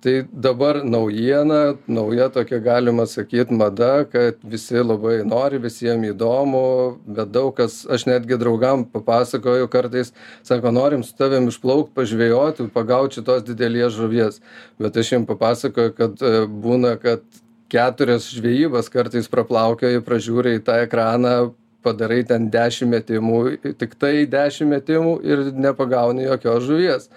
tai 0.00 0.24
dabar 0.32 0.82
naujiena 0.84 1.76
nauja 1.86 2.28
tokia 2.28 2.58
galima 2.58 3.06
sakyt 3.06 3.50
mada 3.50 4.04
kad 4.04 4.34
visi 4.42 4.74
labai 4.74 5.22
nori 5.22 5.60
visiem 5.62 6.02
įdomu 6.02 6.98
bet 7.06 7.30
daug 7.30 7.54
kas 7.54 7.84
aš 7.86 8.08
netgi 8.10 8.38
draugam 8.40 8.82
papasakoju 8.90 9.68
kartais 9.70 10.10
sako 10.42 10.72
norim 10.74 11.04
su 11.06 11.14
tavim 11.14 11.46
išplaukt 11.48 11.94
pažvejot 11.94 12.64
pagaut 12.74 13.14
šitos 13.14 13.44
didelės 13.46 13.94
žuvies. 13.94 14.40
Bet 14.82 14.98
aš 14.98 15.12
jiem 15.12 15.28
papasakoju 15.30 15.94
kad 15.94 16.26
e, 16.26 16.34
būna 16.50 16.96
kad 16.98 17.22
keturias 17.70 18.26
žvejybas 18.34 18.90
kartais 18.90 19.30
praplaukioji 19.30 20.02
pražiūri 20.02 20.58
į 20.58 20.64
tą 20.66 20.82
ekraną 20.88 21.52
padarai 21.86 22.24
ten 22.26 22.50
dešim 22.50 22.90
metimų 22.96 23.40
tiktai 23.78 24.26
dešim 24.26 24.74
metimų 24.74 25.18
ir 25.22 25.48
nepagauni 25.54 26.26
jokios 26.26 26.66
žuvies 26.66 27.10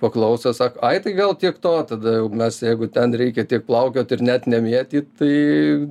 paklauso 0.00 0.52
sako 0.52 0.80
ai 0.84 0.98
tai 1.00 1.12
gal 1.16 1.34
tiek 1.40 1.58
to 1.62 1.72
tada 1.88 2.16
jau 2.18 2.28
mes 2.28 2.58
jeigu 2.62 2.88
ten 2.92 3.14
reikia 3.16 3.46
tiek 3.48 3.64
plaukiot 3.66 4.12
ir 4.12 4.24
net 4.28 4.48
nemėtyt 4.50 5.08
tai 5.20 5.30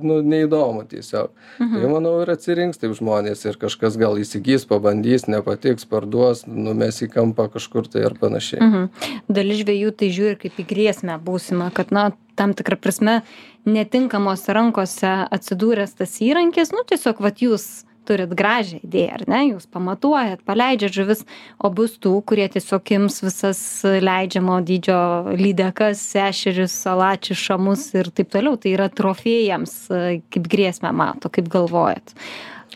nu 0.02 0.20
neįdomu 0.22 0.84
tiesiog. 0.90 1.32
Tai 1.58 1.90
manau 1.90 2.14
ir 2.22 2.30
atsirinks 2.36 2.78
taip 2.82 2.94
žmonės 2.98 3.42
ir 3.48 3.58
kažkas 3.62 3.98
gal 4.00 4.18
įsigys 4.20 4.66
pabandys 4.68 5.26
nepatiks 5.30 5.88
parduos 5.90 6.44
numes 6.46 7.02
į 7.02 7.10
kampą 7.16 7.48
kažkur 7.56 7.90
tai 7.90 8.06
ar 8.10 8.14
panašiai. 8.20 8.62
Mhm. 8.62 9.10
Dalis 9.28 9.64
žvėjų 9.64 9.96
tai 9.98 10.12
žiūri 10.14 10.38
kaip 10.44 10.62
į 10.62 10.68
grėsmę 10.70 11.18
būsimą, 11.26 11.72
kad, 11.74 11.90
na, 11.94 12.10
tam 12.36 12.54
tikrą 12.54 12.78
prasme 12.78 13.20
netinkamos 13.66 14.46
rankose 14.52 15.12
atsidūręs 15.34 15.96
tas 15.98 16.18
įrankis, 16.22 16.70
nu, 16.76 16.84
tiesiog, 16.86 17.22
va, 17.24 17.32
jūs 17.34 17.85
turit 18.06 18.32
gražią 18.38 18.80
idėją, 18.86 19.18
ar 19.18 19.24
ne, 19.30 19.40
jūs 19.50 19.66
pamatuojat, 19.74 20.42
paleidžiat 20.48 20.94
žuvis, 20.96 21.22
o 21.58 21.70
bus 21.74 21.98
tų, 22.02 22.14
kurie 22.28 22.46
tiesiog 22.54 22.92
ims 22.98 23.20
visas 23.26 23.60
leidžiamo 23.84 24.58
dydžio 24.66 24.98
lydekas, 25.38 26.02
ešerius, 26.22 26.74
salačius, 26.86 27.38
šamus 27.48 27.88
ir 27.98 28.10
taip 28.14 28.30
toliau. 28.34 28.56
Tai 28.60 28.72
yra 28.76 28.86
trofėjams 28.92 29.76
e, 29.90 30.02
kaip 30.32 30.46
grėsmę 30.52 30.92
mato, 30.96 31.28
kaip 31.32 31.50
galvojat. 31.52 32.14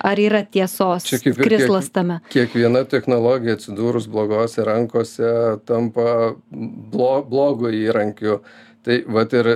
Ar 0.01 0.17
yra 0.17 0.39
tiesos 0.49 1.05
Čia 1.05 1.19
kaip 1.21 1.37
krislas 1.45 1.91
kiek- 1.91 1.95
tame? 1.99 2.21
kiekviena 2.33 2.87
technologija 2.89 3.59
atsidūrus 3.59 4.07
blogose 4.09 4.65
rankose 4.65 5.33
tampa 5.69 6.35
blo 6.51 7.11
blogu 7.29 7.69
įrankiu 7.77 8.39
tai 8.87 9.03
vat 9.13 9.35
ir 9.37 9.51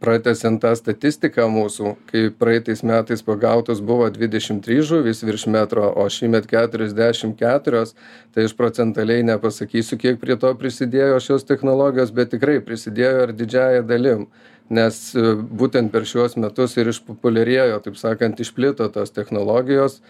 pratęsiant 0.00 0.62
tą 0.62 0.74
statistiką 0.78 1.48
mūsų 1.52 1.94
kai 2.10 2.26
praeitais 2.42 2.84
metais 2.86 3.24
pagautos 3.26 3.82
buvo 3.84 4.08
dvidešim 4.12 4.62
trys 4.64 4.88
žuvys 4.92 5.24
virš 5.26 5.46
metro 5.52 5.90
o 5.92 6.06
šįmet 6.10 6.48
keturiasdešim 6.50 7.34
keturios 7.40 7.96
tai 8.34 8.46
aš 8.48 8.56
procentaliai 8.56 9.26
nepasakysiu 9.28 10.00
kiek 10.00 10.22
prie 10.22 10.38
to 10.40 10.54
prisidėjo 10.62 11.20
šios 11.26 11.44
technologijos 11.48 12.14
bet 12.16 12.32
tikrai 12.36 12.60
prisidėjo 12.64 13.26
ir 13.28 13.36
didžiąja 13.42 13.84
dalim 13.90 14.30
nes 14.70 14.98
e, 15.18 15.34
būtent 15.36 15.90
per 15.92 16.06
šiuos 16.08 16.36
metus 16.40 16.76
ir 16.78 16.90
išpopuliarėjo 16.92 17.80
taip 17.84 17.98
sakant 18.00 18.40
išplito 18.40 18.86
tos 18.94 19.12
technologijos. 19.14 20.00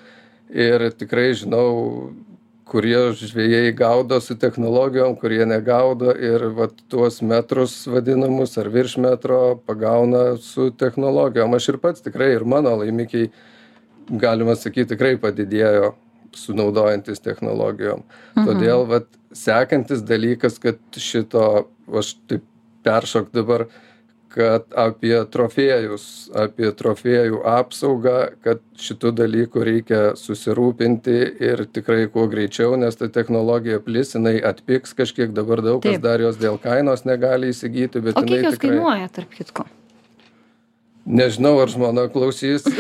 Ir 0.51 0.89
tikrai 0.99 1.31
žinau 1.39 2.11
kurie 2.71 2.99
žvejai 3.19 3.73
gaudo 3.77 4.21
su 4.23 4.37
technologijom 4.39 5.17
kurie 5.19 5.47
negaudo 5.47 6.13
ir 6.15 6.47
vat 6.57 6.77
tuos 6.89 7.21
metrus 7.23 7.75
vadinamus 7.91 8.59
ar 8.63 8.71
virš 8.71 8.97
metro 9.03 9.41
pagauna 9.67 10.37
su 10.37 10.71
technologijom. 10.71 11.55
Aš 11.55 11.69
ir 11.75 11.81
pats 11.83 12.05
tikrai 12.07 12.31
ir 12.37 12.45
mano 12.45 12.77
laimikiai 12.83 13.31
galima 14.11 14.55
sakyt 14.59 14.93
tikrai 14.95 15.17
padidėjo 15.21 15.93
su 16.37 16.55
naudojantis 16.55 17.23
technologijom 17.23 18.05
todėl 18.39 18.87
vat 18.91 19.09
sekantis 19.35 20.03
dalykas 20.07 20.59
kad 20.63 20.79
šito 20.97 21.47
aš 22.01 22.15
taip 22.31 22.47
peršokt 22.87 23.35
dabar 23.35 23.67
kad 24.31 24.67
apie 24.79 25.15
trofėjus 25.33 26.05
apie 26.39 26.71
trofėjų 26.79 27.41
apsaugą 27.51 28.17
kad 28.45 28.63
šitu 28.79 29.11
dalyku 29.17 29.65
reikia 29.67 30.01
susirūpinti 30.19 31.17
ir 31.51 31.65
tikrai 31.75 32.05
kuo 32.13 32.29
greičiau 32.31 32.79
nes 32.81 32.97
ta 33.01 33.11
technologija 33.11 33.81
plis 33.83 34.15
jinai 34.15 34.37
atpigs 34.53 34.95
kažkiek 34.99 35.35
dabar 35.37 35.65
daug 35.67 35.83
kas 35.83 35.99
Taip. 35.99 36.07
dar 36.07 36.23
jos 36.23 36.39
dėl 36.41 36.61
kainos 36.63 37.07
negali 37.09 37.51
įsigyti 37.55 38.03
bet 38.05 38.19
O 38.19 38.23
kiek 38.23 38.37
jinai 38.39 38.47
jos 38.47 38.59
tikrai 38.59 38.77
kainuoja, 38.77 39.13
tarp 39.19 39.35
kitko? 39.35 39.67
nežinau 41.07 41.57
ar 41.63 41.73
žmona 41.73 42.09
klausys 42.13 42.67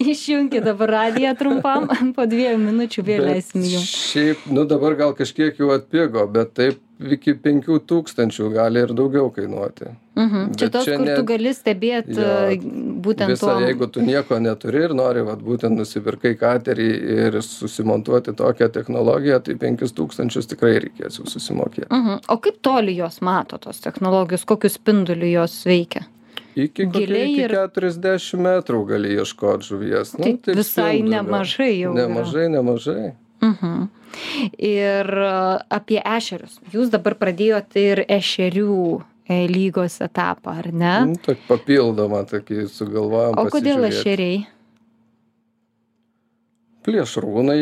Išjungkite 0.00 0.64
dabar 0.64 0.90
radiją 0.90 1.32
trumpam, 1.38 1.86
po 2.16 2.24
dviejų 2.28 2.58
minučių 2.60 3.02
vėl 3.04 3.22
Bet 3.22 3.30
leisim 3.30 3.64
jums. 3.64 3.90
Šiaip, 4.10 4.46
nu 4.52 4.64
dabar 4.68 4.96
gal 4.98 5.12
kažkiek 5.16 5.56
jau 5.60 5.70
atpigo, 5.76 6.24
bet 6.32 6.54
taip 6.56 6.80
iki 7.00 7.34
5000 7.34 8.50
gali 8.52 8.78
ir 8.84 8.92
daugiau 8.96 9.30
kainuoti. 9.32 9.84
Mhm. 10.16 10.52
Čia 10.58 10.68
tos, 10.70 10.84
čia 10.84 10.96
kur 10.98 11.06
ne- 11.06 11.14
tu 11.16 11.22
gali 11.24 11.52
stebėti 11.54 12.16
Jo, 12.18 12.56
būtent 13.00 13.28
Visa, 13.32 13.46
to. 13.54 13.60
jeigu 13.64 13.86
tu 13.92 14.00
nieko 14.04 14.38
neturi 14.40 14.82
ir 14.84 14.94
nori, 14.94 15.22
vat, 15.24 15.38
būtent 15.40 15.78
nusipirkai 15.78 16.34
katerį 16.36 16.88
ir 17.26 17.38
susimontuoti 17.42 18.34
tokią 18.36 18.68
technologiją, 18.72 19.40
tai 19.40 19.54
5000 19.54 20.46
tikrai 20.52 20.74
reikės 20.84 21.18
jau 21.20 21.24
susimokėti. 21.26 21.88
Mhm. 21.90 22.18
O 22.28 22.36
kaip 22.36 22.60
toli 22.62 22.96
jos 22.96 23.20
mato 23.22 23.58
tos 23.58 23.80
technologijos, 23.80 24.44
kokius 24.44 24.74
spindulius 24.76 25.32
jos 25.32 25.64
veikia? 25.66 26.04
Iki, 26.56 26.86
kokie, 26.90 27.06
iki 27.06 27.40
ir- 27.46 27.50
40 27.54 28.36
metrų 28.36 28.86
gali 28.88 29.14
ieškoti 29.16 29.62
žuvies. 29.70 30.18
Nu, 30.18 30.24
Tai 30.36 30.54
visai 30.54 30.98
spinduliu. 30.98 31.10
nemažai 31.22 31.80
jau 31.80 31.94
yra. 31.94 32.08
Nemažai, 32.08 32.48
nemažai. 32.50 33.12
Mhm. 33.50 33.88
Ir 34.58 35.10
a, 35.24 35.34
apie 35.70 36.00
ešerius. 36.02 36.58
Jūs 36.72 36.90
dabar 36.92 37.16
pradėjote 37.20 37.82
ir 37.92 38.02
ešerių 38.06 38.78
e, 39.30 39.42
lygos 39.50 40.00
etapą, 40.04 40.56
ar 40.62 40.70
ne? 40.72 40.94
Nu, 41.12 41.20
tokį 41.26 41.46
papildomą 41.48 42.24
tokį 42.30 42.66
sugalvojom. 42.72 43.38
O 43.38 43.46
kodėl 43.52 43.86
ešeriai? 43.90 44.42
Plėšrūnai 46.86 47.60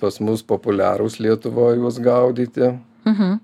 pas 0.00 0.20
mus 0.22 0.42
populiarūs 0.46 1.20
Lietuvoje 1.22 1.80
juos 1.80 1.98
gaudyti. 2.02 2.74
Mhm. 3.08 3.40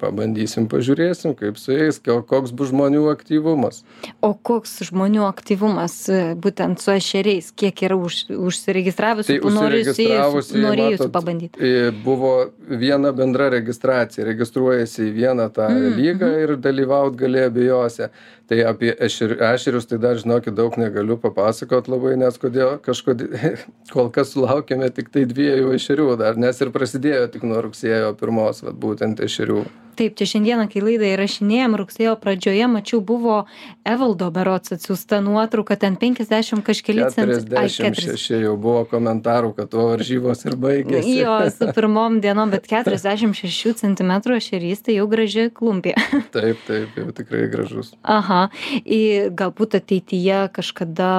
Pabandysim, 0.00 0.66
pažiūrėsim, 0.68 1.32
kaip 1.38 1.56
su 1.58 1.72
jais, 1.72 1.96
ko- 2.04 2.20
koks 2.26 2.52
bus 2.52 2.68
žmonių 2.72 3.06
aktyvumas. 3.12 3.82
O 4.20 4.34
koks 4.34 4.78
žmonių 4.90 5.24
aktyvumas 5.28 5.94
e, 6.12 6.34
būtent 6.36 6.82
su 6.82 6.92
ešeriais? 6.92 7.48
Kiek 7.56 7.82
yra 7.88 7.96
už, 7.96 8.26
užsiregistravusių, 8.36 9.38
Tai 9.40 9.52
norėjusių 9.56 11.00
matot, 11.00 11.12
pabandyti? 11.14 11.60
E, 11.60 11.90
Buvo 12.04 12.32
viena 12.68 13.12
bendra 13.16 13.48
registracija, 13.54 14.26
registruojasi 14.28 15.08
į 15.08 15.14
vieną 15.16 15.48
tą 15.56 15.66
Mm, 15.70 15.96
lygą 15.96 16.28
ir 16.44 16.56
dalyvaut 16.56 17.16
gali 17.18 17.40
abiejose. 17.46 18.10
Tai 18.46 18.60
apie 18.62 18.92
ešer- 19.02 19.40
ešerius 19.42 19.88
tai 19.90 19.98
dar 19.98 20.20
žinokit 20.22 20.54
daug 20.54 20.76
negaliu 20.78 21.16
papasakot 21.18 21.88
labai, 21.90 22.14
nes 22.20 22.38
kodėl 22.38 22.76
kažkodėl 22.84 23.56
kol 23.94 24.12
kas 24.14 24.36
sulaukėme 24.36 24.90
tik 24.94 25.10
tai 25.10 25.24
dviejų 25.26 25.74
ešerių 25.78 26.12
dar, 26.20 26.38
nes 26.38 26.62
ir 26.62 26.70
prasidėjo 26.70 27.26
tik 27.34 27.42
nuo 27.42 27.64
rugsėjo 27.66 28.14
pirmos, 28.20 28.62
vat, 28.62 28.78
būtent 28.78 29.24
ešerių. 29.26 29.64
Taip, 29.96 30.12
čia 30.12 30.26
šiandieną, 30.28 30.66
kai 30.68 30.82
laidą 30.84 31.06
įrašinėjom, 31.08 31.74
rugsėjo 31.80 32.10
pradžioje, 32.20 32.66
mačiau, 32.68 32.98
buvo 33.00 33.36
Evaldo 33.88 34.26
berots 34.34 34.74
atsiųsta 34.74 35.22
nuotrauka, 35.24 35.72
ten 35.80 35.96
50 35.96 36.60
kažkeli 36.66 37.06
centai. 37.14 37.62
46 37.72 38.42
jau 38.42 38.52
buvo 38.60 38.82
komentarų, 38.90 39.54
kad 39.56 39.70
to 39.72 39.86
varžybos 39.94 40.44
ir 40.44 40.58
baigėsi. 40.60 41.14
Jo, 41.22 41.38
su 41.54 41.70
pirmom 41.78 42.18
dienom, 42.20 42.52
bet 42.52 42.68
46 42.68 43.72
cm 43.80 44.12
šerys, 44.44 44.84
tai 44.84 44.98
jau 44.98 45.08
graži 45.08 45.46
klumpė. 45.48 45.96
Taip, 46.34 46.60
taip, 46.68 46.92
jau 47.00 47.08
tikrai 47.16 47.46
gražus. 47.48 47.94
Aha, 48.04 48.35
ir 48.84 49.30
galbūt 49.36 49.76
ateityje 49.80 50.40
kažkada 50.56 51.10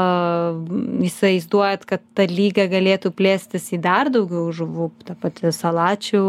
įsivaizduojat, 1.07 1.85
kad 1.89 2.03
ta 2.17 2.27
lyga 2.29 2.67
galėtų 2.71 3.11
plėstis 3.17 3.69
į 3.75 3.81
dar 3.83 4.11
daugiau 4.13 4.49
žuvų, 4.55 4.89
ta 5.07 5.17
pati 5.19 5.51
salačių 5.53 6.23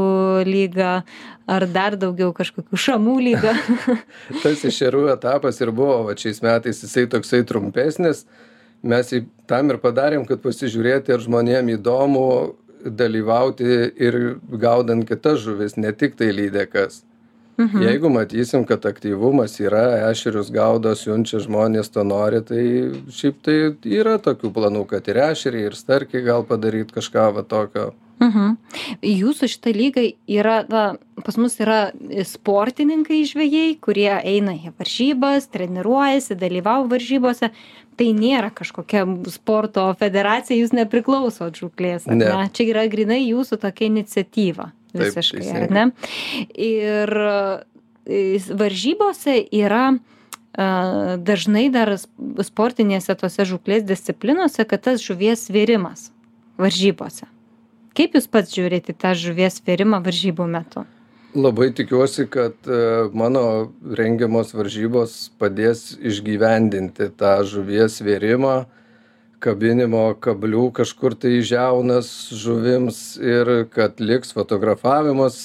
lyga, 0.49 1.00
ar 1.49 1.66
dar 1.71 1.99
daugiau 2.00 2.35
kažkokių 2.37 2.83
šamų 2.88 3.16
lyga. 3.30 3.57
tas 4.45 4.64
ešerių 4.68 5.09
etapas 5.14 5.61
ir 5.64 5.73
buvo, 5.75 6.04
va 6.11 6.16
šiais 6.18 6.42
metais 6.45 6.85
jisai 6.85 7.09
toksai 7.11 7.42
trumpesnis, 7.49 8.25
mes 8.83 9.12
jį 9.12 9.25
tam 9.50 9.73
ir 9.73 9.80
padarėm, 9.83 10.26
kad 10.28 10.42
pasižiūrėti, 10.45 11.14
ar 11.14 11.25
žmonėm 11.25 11.75
įdomu 11.78 12.28
dalyvauti 12.85 13.92
ir 13.99 14.18
gaudant 14.61 15.07
kitas 15.09 15.42
žuvis, 15.42 15.76
ne 15.76 15.92
tik 15.92 16.16
tai 16.18 16.30
lydekas. 16.35 17.02
Mhm. 17.58 17.82
Jeigu 17.82 18.08
matysim, 18.14 18.64
kad 18.64 18.86
aktyvumas 18.86 19.56
yra, 19.60 20.10
ešerius 20.12 20.52
gaudo, 20.54 20.92
siunčia 20.94 21.40
žmonės 21.42 21.90
to 21.90 22.04
nori, 22.06 22.38
tai 22.46 22.62
šiaip 23.10 23.40
tai 23.42 23.56
yra 23.98 24.14
tokių 24.22 24.52
planų, 24.54 24.84
kad 24.92 25.10
ir 25.10 25.18
ešeriai, 25.24 25.66
ir 25.66 25.74
starkiai 25.74 26.22
gal 26.22 26.46
padaryti 26.46 26.94
kažką 26.94 27.32
va 27.34 27.42
tokio. 27.42 27.90
Mhm. 28.22 28.54
Jūsų 29.02 29.48
šitą 29.50 29.74
lygą 29.74 30.06
yra, 30.30 30.60
na, 30.70 30.84
pas 31.26 31.38
mus 31.38 31.58
yra 31.62 31.90
sportininkai 32.26 33.24
žvėjai, 33.26 33.74
kurie 33.82 34.10
eina 34.16 34.54
į 34.54 34.72
varžybas, 34.78 35.50
treniruojasi, 35.50 36.38
dalyvauja 36.38 36.90
varžybose. 36.94 37.52
Tai 37.98 38.06
nėra 38.14 38.52
kažkokia 38.54 39.02
sporto 39.34 39.82
federacija, 39.98 40.54
jūs 40.54 40.70
nepriklausot 40.70 41.58
žuklės. 41.58 42.06
Ne. 42.06 42.22
ne. 42.22 42.50
Čia 42.54 42.70
yra 42.70 42.86
grinai 42.86 43.24
jūsų 43.24 43.58
tokia 43.66 43.88
iniciatyva 43.90 44.70
visiškai, 44.95 45.42
Taip, 45.45 45.57
ar 45.57 45.75
ne? 45.75 45.87
Ir 46.54 47.12
e, 47.25 48.38
varžybose 48.57 49.40
yra 49.52 49.90
dažnai 50.59 51.68
dar 51.71 51.92
sportinėse 52.42 53.14
tose 53.21 53.45
žuklės 53.47 53.85
disciplinose, 53.87 54.64
kad 54.66 54.83
tas 54.83 55.02
žuvies 55.04 55.47
svėrimas 55.47 56.09
varžybose. 56.59 57.28
Kaip 57.95 58.14
Jūs 58.14 58.26
pats 58.30 58.54
žiūrite 58.54 58.95
tą 58.95 59.14
žuvies 59.14 59.61
svėrimą 59.61 60.00
varžybų 60.02 60.47
metu? 60.50 60.85
Labai 61.37 61.68
tikiuosi, 61.76 62.25
kad 62.30 62.54
e, 62.66 63.09
mano 63.12 63.71
rengiamos 63.83 64.54
varžybos 64.57 65.28
padės 65.38 65.92
išgyvendinti 66.00 67.11
tą 67.21 67.35
žuvies 67.47 67.99
svėrimą, 68.00 68.64
kabinimo 69.42 70.02
kablių 70.25 70.68
kažkur 70.78 71.14
tai 71.18 71.38
žiaunas 71.47 72.09
žuvims 72.35 72.99
ir 73.23 73.50
kad 73.75 74.00
liks 74.02 74.35
fotografavimas 74.37 75.38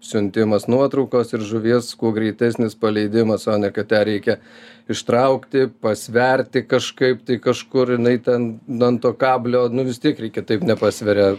siuntimas 0.00 0.66
nuotraukos 0.70 1.34
ir 1.36 1.44
žuvies 1.44 1.92
kuo 2.00 2.12
greitesnis 2.16 2.76
paleidimas 2.78 3.46
o 3.50 3.56
ne 3.60 3.70
kad 3.74 3.90
ją 3.92 4.02
reikia 4.08 4.36
ištraukti 4.90 5.66
pasverti 5.82 6.62
kažkaip 6.66 7.24
tai 7.26 7.38
kažkur 7.42 7.96
jinai 7.96 8.16
ten 8.24 8.48
ant 8.88 9.02
to 9.02 9.12
kablio 9.12 9.68
nu 9.68 9.84
vis 9.88 10.00
tiek 10.02 10.18
reikia 10.20 10.46
taip 10.46 10.64
nepasveria 10.66 11.34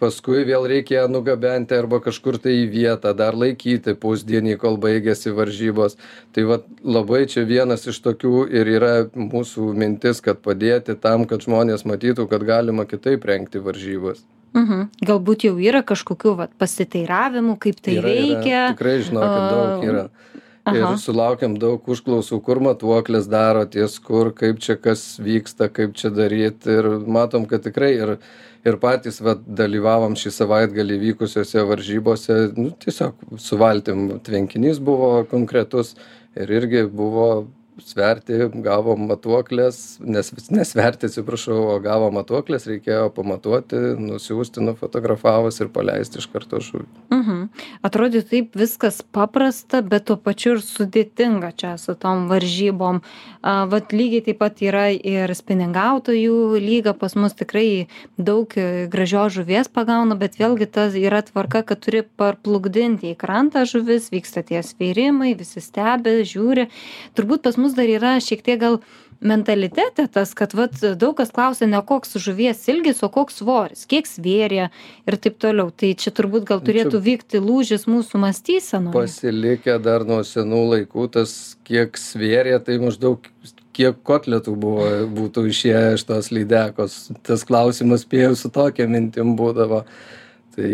paskui 0.00 0.42
vėl 0.48 0.66
reikia 0.70 1.02
ją 1.02 1.06
nugabenti 1.12 1.76
arba 1.76 2.00
kažkur 2.04 2.40
tai 2.42 2.56
į 2.62 2.66
vietą 2.72 3.12
dar 3.16 3.38
laikyti 3.38 3.94
pusdienį 4.00 4.56
kol 4.62 4.80
baigiasi 4.80 5.34
varžybos 5.36 5.98
tai 6.34 6.48
vat 6.48 6.66
labai 6.82 7.26
čia 7.30 7.46
vienas 7.48 7.86
iš 7.90 8.02
tokių 8.08 8.48
ir 8.50 8.74
yra 8.78 8.92
mūsų 9.14 9.70
mintis 9.76 10.24
kad 10.24 10.42
padėti 10.44 10.98
tam 10.98 11.28
kad 11.30 11.46
žmonės 11.46 11.86
matytų 11.88 12.28
kad 12.32 12.44
galima 12.48 12.88
kitaip 12.88 13.24
rengti 13.28 13.62
varžybas 13.62 14.24
Mhm. 14.50 14.88
Galbūt 15.06 15.44
jau 15.46 15.54
yra 15.62 15.82
kažkokių 15.86 16.34
vat, 16.40 16.54
pasiteiravimų, 16.58 17.54
kaip 17.62 17.78
tai 17.78 18.00
yra, 18.00 18.10
veikia. 18.10 18.48
Yra. 18.50 18.72
Tikrai 18.74 18.96
žinokit, 19.06 19.44
daug 19.52 19.84
yra. 19.86 20.04
Aha. 20.68 20.76
Ir 20.76 20.98
sulaukiam 21.00 21.54
daug 21.58 21.86
užklausų, 21.88 22.40
kur 22.44 22.60
matuoklės 22.62 23.30
daro, 23.30 23.62
ties 23.70 23.96
kur, 24.04 24.28
kaip 24.36 24.60
čia 24.60 24.76
kas 24.76 25.16
vyksta, 25.22 25.70
kaip 25.72 25.94
čia 25.96 26.10
daryti. 26.14 26.74
Ir 26.74 26.90
matom, 27.08 27.46
kad 27.48 27.64
tikrai 27.64 27.94
ir 27.96 28.12
ir 28.66 28.76
patys 28.80 29.20
vat 29.24 29.42
dalyvavom 29.60 30.16
šį 30.18 30.32
savaitgalį 30.36 30.98
vykusiose 31.04 31.64
varžybose. 31.68 32.38
Nu 32.56 32.72
tiesiog 32.84 33.38
su 33.40 33.58
valtim 33.60 34.08
tvenkinys 34.26 34.82
buvo 34.84 35.24
konkretus 35.30 35.94
ir 36.36 36.50
irgi 36.60 36.84
buvo 36.86 37.30
sverti 37.78 38.32
gavom 38.54 39.06
matuokles 39.06 39.98
nes 40.00 40.32
ne 40.50 40.64
sverti 40.64 41.06
atsiprašau 41.06 41.58
o 41.74 41.78
gavom 41.82 42.14
matuokles 42.18 42.66
reikėjo 42.68 43.10
pamatuoti 43.16 43.78
nusiųsti 44.00 44.64
nufotografavus 44.64 45.60
ir 45.60 45.70
paleisti 45.72 46.20
iš 46.20 46.28
karto 46.32 46.60
žuvį. 46.64 46.86
Mhm. 47.14 47.42
Atrodytų 47.86 48.28
taip 48.30 48.58
viskas 48.58 49.00
paprasta 49.02 49.82
bet 49.86 50.08
tuo 50.10 50.16
pačiu 50.16 50.56
ir 50.56 50.64
sudėtinga 50.64 51.52
čia 51.56 51.76
su 51.78 51.94
tom 51.94 52.28
varžybom. 52.30 53.00
A 53.42 53.64
vat 53.70 53.94
lygiai 53.96 54.24
taip 54.26 54.40
pat 54.42 54.60
yra 54.64 54.88
ir 54.92 55.32
spiningautojų 55.34 56.60
lyga 56.60 56.94
pas 56.96 57.14
mus 57.16 57.36
tikrai 57.36 57.88
daug 58.18 58.52
gražios 58.92 59.38
žuvies 59.38 59.70
pagauna 59.72 60.18
bet 60.20 60.36
vėlgi 60.40 60.68
ta 60.68 60.88
yra 60.90 61.22
tvarka 61.24 61.62
kad 61.66 61.80
turi 61.84 62.02
parplukdinti 62.02 63.14
į 63.14 63.18
krantą 63.20 63.64
žuvis 63.68 64.10
vyksta 64.12 64.42
tie 64.46 64.60
svėrimai 64.64 65.32
visi 65.38 65.62
stebi 65.64 66.20
žiūri. 66.26 66.68
Turbūt 67.16 67.44
pas 67.46 67.56
mus 67.60 67.76
dar 67.76 67.90
yra 67.90 68.16
šiek 68.24 68.42
tiek 68.46 68.60
gal 68.60 68.80
mentalitete 69.20 70.06
tas 70.12 70.32
kad 70.34 70.54
vat 70.56 70.78
daug 70.96 71.12
kas 71.18 71.32
klausia 71.34 71.68
ne 71.68 71.80
koks 71.86 72.16
žuvies 72.24 72.62
ilgis 72.72 73.02
o 73.04 73.10
koks 73.12 73.40
svoris 73.42 73.84
kiek 73.90 74.08
svėrė 74.08 74.70
ir 75.06 75.18
taip 75.20 75.36
toliau. 75.42 75.68
Tai 75.70 75.92
čia 76.00 76.12
turbūt 76.16 76.46
gal 76.48 76.62
turėtų 76.64 77.02
vykti 77.04 77.42
lūžis 77.44 77.86
mūsų 77.90 78.22
mąstysenoj. 78.24 78.94
Pasilikę 78.96 79.76
dar 79.84 80.06
nuo 80.08 80.22
senų 80.24 80.62
laikų 80.74 81.08
tas 81.18 81.36
kiek 81.68 82.00
svėrė 82.00 82.56
tai 82.64 82.80
maždaug 82.82 83.28
kiek 83.76 84.00
kotletų 84.06 84.56
buvo 84.60 84.88
būtų 85.14 85.46
išėję 85.52 85.94
iš 85.98 86.04
tos 86.08 86.32
lydekos. 86.34 86.98
Tas 87.26 87.44
klausimas 87.48 88.04
spėju 88.06 88.36
su 88.40 88.50
tokia 88.52 88.88
mintim 88.90 89.36
būdavo. 89.38 89.84
Tai 90.56 90.70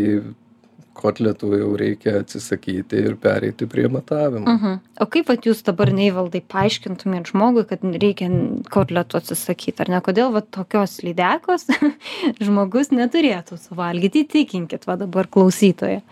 kotletų 0.97 1.53
jau 1.61 1.69
reikia 1.79 2.17
atsisakyti 2.21 3.03
ir 3.11 3.19
pereiti 3.21 3.69
prie 3.71 3.87
matavimo. 3.93 4.45
Uh 4.47 4.65
-huh. 4.65 4.79
O 5.01 5.07
kaip 5.07 5.29
vat, 5.29 5.47
jūs 5.47 5.63
dabar 5.67 5.93
neįvaldai 5.93 6.43
paaiškintumėt 6.55 7.33
žmogui, 7.33 7.67
kad 7.69 7.85
reikia 7.85 8.31
kotletų 8.71 9.21
atsisakyti, 9.21 9.81
ar 9.81 9.89
ne? 9.89 10.01
Kodėl 10.01 10.33
vat, 10.33 10.51
tokios 10.51 10.99
lydekos 11.03 11.67
žmogus 12.47 12.91
neturėtų 12.91 13.59
suvalgyti? 13.61 14.27
Įtikinkit 14.27 14.87
va 14.87 14.97
dabar 14.97 15.27
klausytoje. 15.27 16.03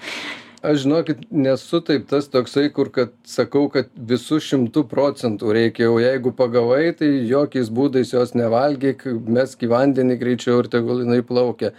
Aš 0.65 0.79
žinokit, 0.87 1.19
nesu 1.29 1.83
taip 1.85 2.07
tas 2.09 2.25
toksai, 2.33 2.71
kur 2.73 2.89
kad 2.93 3.11
sakau, 3.29 3.67
kad 3.69 3.91
visų 4.11 4.39
šimtų 4.41 4.87
procentų 4.89 5.53
reikia, 5.53 5.91
o 5.93 5.99
jeigu 6.01 6.33
pagavai, 6.33 6.95
tai 6.97 7.11
jokiais 7.29 7.69
būdais 7.69 8.15
jos 8.15 8.33
nevalgyk, 8.33 9.05
mes 9.29 9.53
į 9.61 9.69
vandenį 9.69 10.17
greičiau 10.23 10.63
ir 10.63 10.71
tegul 10.73 11.03
jinai 11.05 11.21
plaukia 11.21 11.75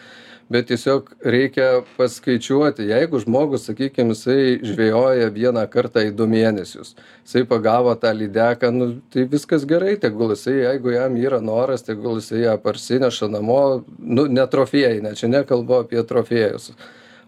bet 0.49 0.67
tiesiog 0.69 1.09
reikia 1.25 1.81
paskaičiuoti. 1.97 2.85
Jeigu 2.89 3.19
žmogus 3.23 3.65
sakykim 3.65 4.11
jisai 4.13 4.59
žvejoja 4.63 5.29
vieną 5.33 5.63
kartą 5.73 6.03
į 6.05 6.11
du 6.17 6.27
mėnesius 6.29 6.93
jisai 7.25 7.45
pagavo 7.49 7.95
tą 8.01 8.11
lydeką 8.13 8.69
nu 8.75 8.89
tai 9.13 9.25
viskas 9.31 9.65
gerai 9.69 9.95
tegul 10.01 10.35
jisai 10.35 10.59
jeigu 10.61 10.93
jam 10.93 11.17
yra 11.17 11.41
noras 11.41 11.85
tegul 11.87 12.19
jisai 12.21 12.43
ją 12.45 12.57
parsineša 12.61 13.31
namo 13.33 13.61
nu 13.99 14.27
ne 14.29 14.45
trofėjinę 14.45 15.15
čia 15.17 15.31
nekalbu 15.33 15.81
apie 15.85 16.05
trofėjus 16.13 16.71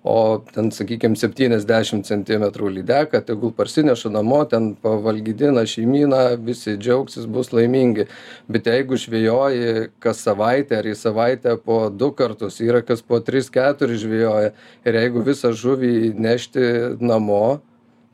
o 0.07 0.39
ten 0.53 0.69
sakykim 0.71 1.15
septyniasdešim 1.19 2.01
centimetrų 2.07 2.69
lydeką 2.77 3.19
tegul 3.27 3.51
parsineša 3.55 4.11
namo 4.13 4.39
ten 4.49 4.69
pavalgydina 4.79 5.65
šeimyną 5.67 6.21
visi 6.47 6.77
džiaugsis 6.79 7.27
bus 7.27 7.51
laimingi. 7.51 8.07
Bet 8.47 8.69
jeigu 8.71 8.99
žvejoji 9.03 9.89
kas 10.03 10.23
savaitę 10.23 10.79
ar 10.79 10.87
į 10.87 10.95
savaitę 10.95 11.57
po 11.63 11.79
du 11.89 12.13
kartus 12.15 12.61
yra 12.63 12.81
kas 12.87 13.03
po 13.03 13.19
tris 13.19 13.51
keturis 13.51 14.05
žvejoja 14.05 14.53
ir 14.87 14.99
jeigu 15.01 15.25
visą 15.27 15.51
žuvį 15.51 16.13
nešti 16.15 16.69
namo 17.03 17.59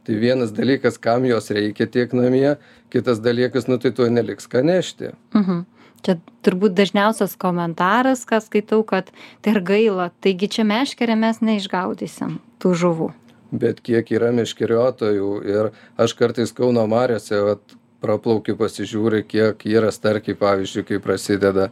tai 0.03 0.17
vienas 0.19 0.51
dalykas 0.51 0.97
kam 0.99 1.29
jos 1.29 1.51
reikia 1.53 1.86
tiek 1.88 2.17
namie 2.17 2.58
kitas 2.91 3.21
dalykas 3.23 3.69
nu 3.69 3.77
tai 3.77 3.93
tuoj 3.93 4.10
neliks 4.17 4.49
ką 4.49 4.65
nešti. 4.65 5.13
Mhm 5.38 5.63
čia 6.05 6.17
turbūt 6.45 6.75
dažniausias 6.77 7.35
komentaras 7.39 8.25
ką 8.29 8.41
skaitau 8.43 8.83
kad 8.87 9.11
tai 9.41 9.55
ir 9.55 9.61
gaila 9.65 10.09
taigi 10.23 10.49
čia 10.57 10.67
meškere 10.67 11.15
mes 11.19 11.41
neišgaudysim 11.41 12.39
tų 12.63 12.73
žuvų. 12.83 13.09
Bet 13.53 13.83
kiek 13.85 14.09
yra 14.15 14.31
meškeriotojų 14.33 15.31
ir 15.45 15.71
aš 16.01 16.15
kartais 16.17 16.53
kauno 16.55 16.85
mariose 16.89 17.39
vat 17.45 17.75
praplaukiu 18.03 18.55
pasižiūri 18.59 19.23
kiek 19.29 19.65
yra 19.69 19.91
starkiai 19.93 20.37
pavyzdžiui 20.37 20.87
kai 20.87 21.01
prasideda 21.03 21.69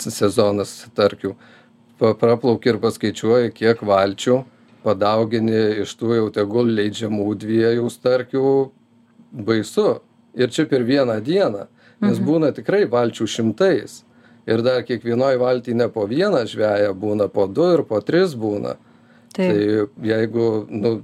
sezonas 0.00 0.72
starkių. 0.88 1.34
Pa 2.00 2.14
praplauki 2.16 2.72
ir 2.72 2.80
paskaičiuoji 2.80 3.52
kiek 3.52 3.84
valčių 3.84 4.40
padaugini 4.84 5.82
iš 5.84 5.92
tų 6.00 6.14
jau 6.16 6.28
tegul 6.32 6.70
leidžiamų 6.76 7.34
dviejų 7.42 7.90
starkių. 7.92 8.46
Baisu. 9.30 10.00
Ir 10.34 10.50
čia 10.50 10.64
per 10.70 10.82
vieną 10.86 11.18
dieną 11.22 11.66
nes 12.00 12.18
mhm. 12.18 12.26
būna 12.26 12.52
tikrai 12.56 12.84
valčių 12.90 13.28
šimtais 13.36 14.02
ir 14.50 14.62
dar 14.66 14.84
kiekvienoj 14.86 15.40
valty 15.40 15.74
ne 15.76 15.88
po 15.92 16.06
vieną 16.10 16.44
žveją 16.48 16.94
būna 16.96 17.28
po 17.32 17.46
du 17.46 17.66
ir 17.74 17.84
po 17.88 18.00
tris 18.00 18.34
būna 18.34 18.76
tai 19.36 19.52
jeigu 20.02 20.46
nu 20.70 21.00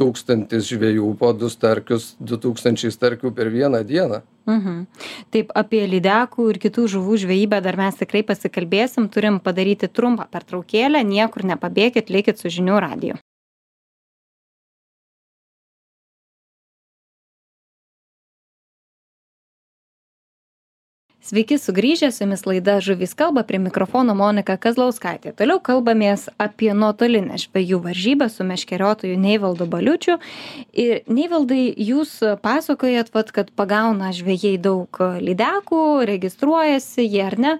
tūkstantis 0.00 0.68
žvejų 0.72 1.14
po 1.20 1.32
du 1.36 1.48
starkius 1.52 2.14
du 2.18 2.40
tūkstančiai 2.40 2.92
starkių 2.92 3.32
per 3.36 3.52
vieną 3.52 3.84
dieną 3.86 4.22
Mhm. 4.50 4.84
Taip, 5.30 5.52
apie 5.54 5.82
lydekų 5.88 6.48
ir 6.52 6.58
kitų 6.62 6.86
žuvų 6.96 7.18
žvejybę 7.24 7.60
dar 7.64 7.78
mes 7.78 7.98
tikrai 8.00 8.22
pasikalbėsim, 8.26 9.08
turim 9.12 9.38
padaryti 9.42 9.88
trumpą 9.88 10.26
pertraukėlę, 10.32 11.04
niekur 11.06 11.44
nepabėgit, 11.52 12.10
likit 12.10 12.40
su 12.40 12.52
žinių 12.52 12.80
radiju. 12.86 13.20
Sveiki 21.30 21.60
sugrįžę, 21.62 22.08
su 22.10 22.24
jumis 22.24 22.40
laida 22.42 22.80
Žuvis 22.82 23.12
kalba, 23.14 23.44
prie 23.46 23.60
mikrofono 23.62 24.16
Monika 24.18 24.56
Kazlauskaitė. 24.58 25.30
Toliau 25.38 25.60
kalbamės 25.62 26.24
apie 26.42 26.72
nuotolinę 26.74 27.38
žvejų 27.38 27.78
varžybą 27.84 28.26
su 28.34 28.42
meškeriotoju 28.48 29.14
Neivaldu 29.14 29.68
Baliučiu. 29.70 30.16
Ir 30.74 31.04
Neivaldai, 31.06 31.68
jūs 31.86 32.16
pasakojat, 32.42 33.14
vat, 33.14 33.30
kad 33.36 33.54
pagauna 33.54 34.10
žvėjai 34.16 34.56
daug 34.58 35.00
lydekų, 35.28 35.84
registruojasi 36.10 37.06
jie 37.06 37.22
ar 37.28 37.38
ne. 37.38 37.56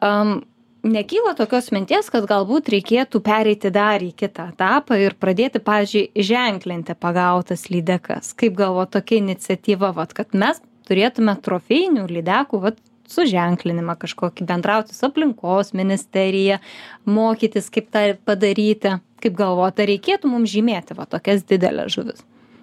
Um, 0.00 0.38
nekyla 0.80 1.36
tokios 1.36 1.68
minties, 1.76 2.08
kad 2.08 2.24
galbūt 2.24 2.72
reikėtų 2.72 3.20
pereiti 3.20 3.68
dar 3.68 4.00
į 4.00 4.14
kitą 4.16 4.48
etapą 4.54 4.96
ir 4.96 5.20
pradėti, 5.20 5.60
pavyzdžiui, 5.60 6.08
ženklinti 6.16 6.96
pagautas 6.96 7.68
lydekas. 7.68 8.32
Kaip 8.32 8.56
galvo 8.64 8.88
tokia 8.88 9.20
iniciatyva, 9.20 9.92
vat, 10.00 10.16
kad 10.16 10.32
mes 10.32 10.64
turėtume 10.88 11.36
trofėjinių 11.44 12.08
lydekų, 12.08 12.64
vat, 12.64 12.80
suženklinimą 13.10 13.96
kažkokį, 14.00 14.46
bendrauti 14.48 14.96
su 14.96 15.06
aplinkos 15.08 15.74
ministerija, 15.76 16.60
mokytis, 17.08 17.70
kaip 17.72 17.90
tą 17.92 18.04
padaryti. 18.26 18.98
Kaip 19.20 19.34
galvota, 19.36 19.84
reikėtų 19.84 20.30
mums 20.32 20.48
žymėti 20.48 20.94
va 20.96 21.04
tokias 21.04 21.42
didelės 21.44 21.92
žuvis. 21.92 22.22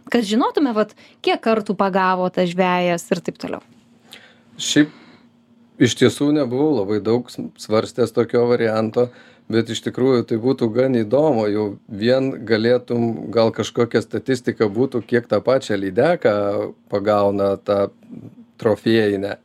Kad 0.09 0.25
žinotume, 0.25 0.71
va, 0.73 0.87
kiek 1.21 1.37
kartų 1.43 1.75
pagavo 1.77 2.29
tas 2.33 2.49
žvėjas 2.49 3.05
ir 3.13 3.21
taip 3.21 3.37
toliau. 3.37 3.61
Šiaip 4.57 4.89
iš 5.77 5.93
tiesų 5.99 6.31
nebuvau 6.39 6.71
labai 6.79 6.97
daug 7.03 7.29
svarstęs 7.29 8.15
tokio 8.15 8.47
varianto, 8.49 9.09
bet 9.51 9.69
iš 9.69 9.83
tikrųjų 9.85 10.25
tai 10.31 10.39
būtų 10.41 10.69
gan 10.73 10.97
įdomu, 10.97 11.45
jau 11.51 11.67
vien 11.87 12.31
galėtum, 12.47 13.27
gal 13.33 13.53
kažkokia 13.55 14.01
statistika 14.01 14.65
būtų, 14.65 15.03
kiek 15.05 15.29
tą 15.29 15.43
pačią 15.43 15.77
lydeką 15.77 16.33
pagauna 16.89 17.53
tą 17.61 17.91
trofėjinę 18.57 19.37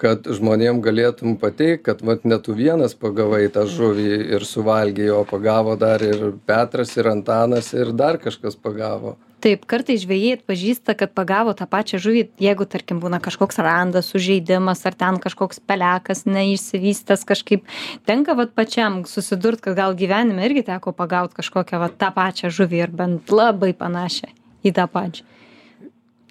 kad 0.00 0.26
žmonėm 0.38 0.80
galėtum 0.84 1.36
pateikt 1.40 1.84
kad 1.88 2.04
vat 2.06 2.24
ne 2.24 2.38
tu 2.42 2.54
vienas 2.58 2.94
pagavai 2.94 3.44
tą 3.52 3.66
žuvį 3.70 4.12
ir 4.36 4.46
suvalgei 4.48 5.10
o 5.14 5.22
pagavo 5.28 5.76
dar 5.76 6.02
ir 6.06 6.32
petras 6.46 6.96
ir 6.96 7.10
antanas 7.12 7.72
ir 7.76 7.92
dar 7.96 8.18
kažkas 8.22 8.56
pagavo 8.56 9.16
Taip, 9.42 9.64
kartais 9.66 10.04
žvėjai 10.04 10.36
atpažįsta, 10.36 10.94
kad 10.94 11.10
pagavo 11.18 11.50
tą 11.58 11.66
pačią 11.66 11.98
žuvį, 12.02 12.20
jeigu, 12.44 12.62
tarkim, 12.70 13.00
būna 13.02 13.18
kažkoks 13.22 13.58
randas, 13.64 14.12
sužeidimas, 14.12 14.84
ar 14.86 14.94
ten 14.94 15.18
kažkoks 15.22 15.58
pelekas 15.66 16.22
neišsivystęs 16.30 17.26
kažkaip. 17.26 17.64
Tenka 18.06 18.36
vat 18.38 18.54
pačiam 18.54 19.00
susidurt, 19.10 19.58
kad 19.64 19.74
gal 19.80 19.96
gyvenime 19.98 20.46
irgi 20.46 20.62
teko 20.68 20.94
pagauti 20.94 21.40
kažkokią 21.40 21.82
vat 21.82 21.98
tą 21.98 22.12
pačią 22.14 22.52
žuvį 22.54 22.84
ir 22.84 22.94
bent 23.02 23.34
labai 23.34 23.72
panašią 23.74 24.30
į 24.62 24.74
tą 24.78 24.86
pačią. 24.94 25.26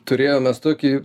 Turėjome 0.08 0.56
tokį 0.64 0.96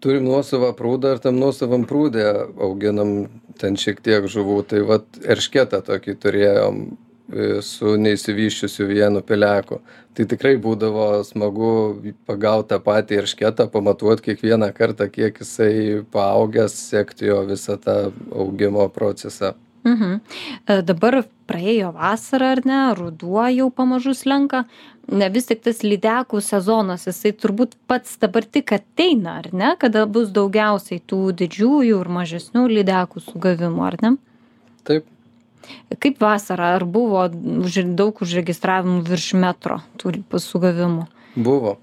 turim 0.00 0.26
nuosavą 0.26 0.72
prūdą 0.76 1.16
ir 1.16 1.22
tam 1.24 1.40
nuosavam 1.40 1.86
prūde 1.88 2.24
auginam 2.62 3.16
ten 3.60 3.76
šiek 3.80 4.02
tiek 4.04 4.28
žuvų. 4.30 4.60
Tai 4.70 4.84
vat 4.90 5.20
eršketą 5.24 5.82
tokį 5.86 6.16
turėjom 6.22 6.80
e, 6.86 7.48
su 7.64 7.96
neišsivysčiusiu 8.00 8.88
vienu 8.90 9.22
peleku. 9.26 9.80
Tai 10.16 10.24
tikrai 10.30 10.54
būdavo 10.62 11.08
smagu 11.28 11.72
pagaut 12.28 12.70
tą 12.70 12.80
patį 12.80 13.20
eršketą 13.22 13.68
pamatuot 13.72 14.24
kiekvieną 14.24 14.70
kartą 14.76 15.10
kiek 15.12 15.42
jisai 15.42 16.02
paaugęs 16.12 16.76
sekt 16.90 17.22
jo 17.24 17.42
visą 17.48 17.76
tą 17.80 17.98
augimo 18.32 18.88
procesą 18.92 19.52
Mhm. 19.86 20.18
Dabar 20.82 21.20
praėjo 21.46 21.92
vasara, 21.94 22.50
ar 22.56 22.62
ne, 22.66 22.80
ruduo 22.98 23.44
jau 23.54 23.68
pamažu 23.70 24.16
slenka, 24.18 24.64
ne 25.06 25.28
vis 25.30 25.46
tik 25.46 25.62
tas 25.62 25.84
lydekų 25.86 26.40
sezonas, 26.42 27.06
jisai 27.06 27.30
turbūt 27.38 27.76
pats 27.86 28.16
dabar 28.22 28.42
tik 28.42 28.72
ateina, 28.74 29.38
ar 29.42 29.52
ne, 29.54 29.74
kada 29.78 30.02
bus 30.10 30.32
daugiausiai 30.34 30.98
tų 31.06 31.20
didžiųjų 31.38 32.00
ir 32.02 32.10
mažesnių 32.18 32.66
lydekų 32.72 33.22
sugavimų, 33.28 33.84
ar 33.86 33.98
ne? 34.02 34.12
Taip. 34.88 35.06
Kaip 36.02 36.18
vasara, 36.22 36.74
ar 36.78 36.84
buvo 36.86 37.24
daug 37.30 38.22
užregistravimų 38.22 39.04
virš 39.06 39.32
metro 39.38 39.80
tų 40.02 40.18
sugavimų? 40.42 41.06
Buvo. 41.36 41.76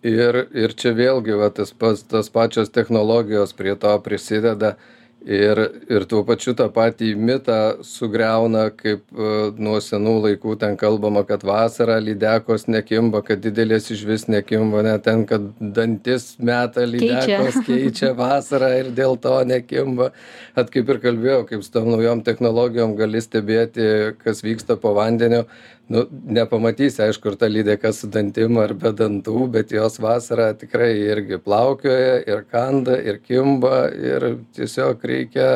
Ir, 0.00 0.46
ir 0.56 0.72
čia 0.80 0.94
vėlgi 0.96 1.36
va, 1.36 1.50
tas, 1.52 1.74
pas, 1.76 2.00
tas 2.08 2.32
pačios 2.32 2.72
technologijos 2.72 3.52
prie 3.52 3.74
to 3.76 3.92
prisideda. 4.00 4.72
Uh, 4.80 4.99
ir 5.26 5.58
ir 5.90 6.04
tuo 6.08 6.22
pačiu 6.24 6.54
tą 6.56 6.66
patį 6.72 7.10
mitą 7.16 7.58
sugriauna 7.84 8.70
kaip 8.76 9.02
e, 9.12 9.32
nuo 9.60 9.76
senų 9.84 10.14
laikų 10.24 10.56
ten 10.60 10.76
kalbama 10.80 11.22
kad 11.28 11.44
vasarą 11.44 11.98
lydekos 12.00 12.66
nekimba 12.72 13.20
kad 13.26 13.42
didelės 13.44 13.90
išvis 13.92 14.28
nekimba 14.32 14.82
net 14.86 15.04
ten 15.04 15.26
kad 15.28 15.50
dantis 15.60 16.36
meta 16.38 16.86
lydekos 16.88 17.60
keičia 17.66 18.14
vasarą 18.22 18.72
ir 18.78 18.92
dėl 18.96 19.18
to 19.20 19.36
nekimba. 19.44 20.10
Vat 20.56 20.72
kaip 20.72 20.88
ir 20.88 21.02
kalbėjau 21.04 21.44
kaip 21.50 21.66
su 21.66 21.74
tom 21.74 21.90
naujom 21.92 22.24
technologijom 22.24 22.96
gali 22.96 23.20
stebėti 23.20 24.16
kas 24.24 24.40
vyksta 24.46 24.80
po 24.80 24.94
vandeniu 24.96 25.44
nu 25.90 26.04
nepamatysi 26.38 27.02
aišku 27.08 27.32
ar 27.32 27.36
ta 27.40 27.48
lydeka 27.50 27.92
su 27.92 28.08
dantim 28.14 28.58
ar 28.62 28.74
be 28.78 28.92
dantų 28.94 29.48
bet 29.56 29.74
jos 29.74 29.98
vasarą 30.02 30.52
tikrai 30.58 30.92
irgi 31.10 31.40
plaukioja 31.42 32.20
ir 32.30 32.44
kanda 32.50 32.98
ir 33.00 33.18
kimba 33.18 33.88
ir 33.90 34.30
tiesiog 34.56 35.04
reikia 35.12 35.50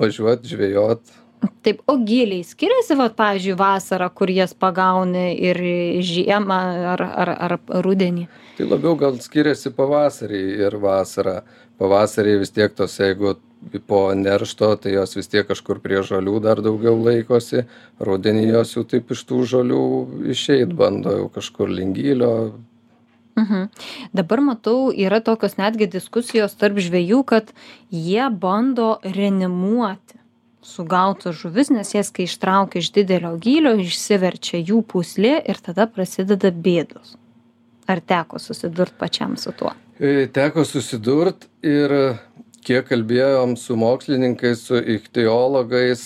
važiuot 0.00 0.46
žvejot 0.46 1.18
Taip, 1.64 1.80
o 1.88 1.96
giliai 2.04 2.44
skiriasi, 2.44 2.96
va, 2.96 3.06
pavyzdžiui, 3.16 3.56
vasarą, 3.56 4.10
kur 4.16 4.28
jas 4.32 4.52
pagauni 4.56 5.30
ir 5.40 5.60
žiemą 6.04 6.58
ar, 6.94 7.02
ar, 7.24 7.30
ar 7.46 7.54
rudenį? 7.84 8.26
Tai 8.58 8.66
labiau 8.68 8.96
gal 9.00 9.16
skiriasi 9.24 9.72
pavasarį 9.76 10.40
ir 10.66 10.76
vasarą. 10.82 11.38
Pavasarį 11.80 12.34
vis 12.42 12.52
tiek 12.52 12.74
tos, 12.76 12.98
jeigu 13.00 13.38
po 13.86 14.00
neršto 14.16 14.72
tai 14.80 14.94
jos 14.94 15.16
vis 15.18 15.28
tiek 15.28 15.46
kažkur 15.48 15.82
prie 15.84 16.00
žolių 16.06 16.38
dar 16.44 16.62
daugiau 16.64 16.96
laikosi 16.96 17.66
rudenį 18.00 18.46
jos 18.54 18.74
jau 18.76 18.86
taip 18.88 19.12
iš 19.12 19.26
tų 19.28 19.44
žolių 19.54 19.84
išeit 20.32 20.72
bando 20.72 21.12
jau 21.18 21.28
kažkur 21.34 21.68
link 21.68 21.96
gylio 21.98 22.34
Mhm. 23.40 23.68
Dabar 24.12 24.40
matau, 24.40 24.90
yra 24.92 25.20
tokios 25.24 25.56
netgi 25.56 25.86
diskusijos 25.88 26.56
tarp 26.60 26.80
žvėjų, 26.82 27.20
kad 27.24 27.52
jie 27.88 28.26
bando 28.30 28.98
reanimuoti 29.06 30.18
sugautas 30.60 31.38
žuvis, 31.40 31.70
nes 31.72 31.94
jas, 31.94 32.10
kai 32.12 32.26
ištraukia 32.28 32.82
iš 32.82 32.90
didelio 32.92 33.32
gylio, 33.40 33.74
išsiverčia 33.80 34.60
jų 34.60 34.82
puslė 34.92 35.38
ir 35.48 35.60
tada 35.62 35.86
prasideda 35.88 36.52
bėdos. 36.52 37.16
Ar 37.90 38.02
teko 38.04 38.38
susidurt 38.38 38.92
pačiam 38.98 39.38
su 39.40 39.54
tuo? 39.56 39.72
E, 39.98 40.28
teko 40.32 40.64
susidurt 40.68 41.48
ir 41.66 41.94
kiek 42.66 42.86
kalbėjom 42.90 43.56
su 43.60 43.76
mokslininkais 43.80 44.64
su 44.68 44.78
ichtiologais 44.96 46.02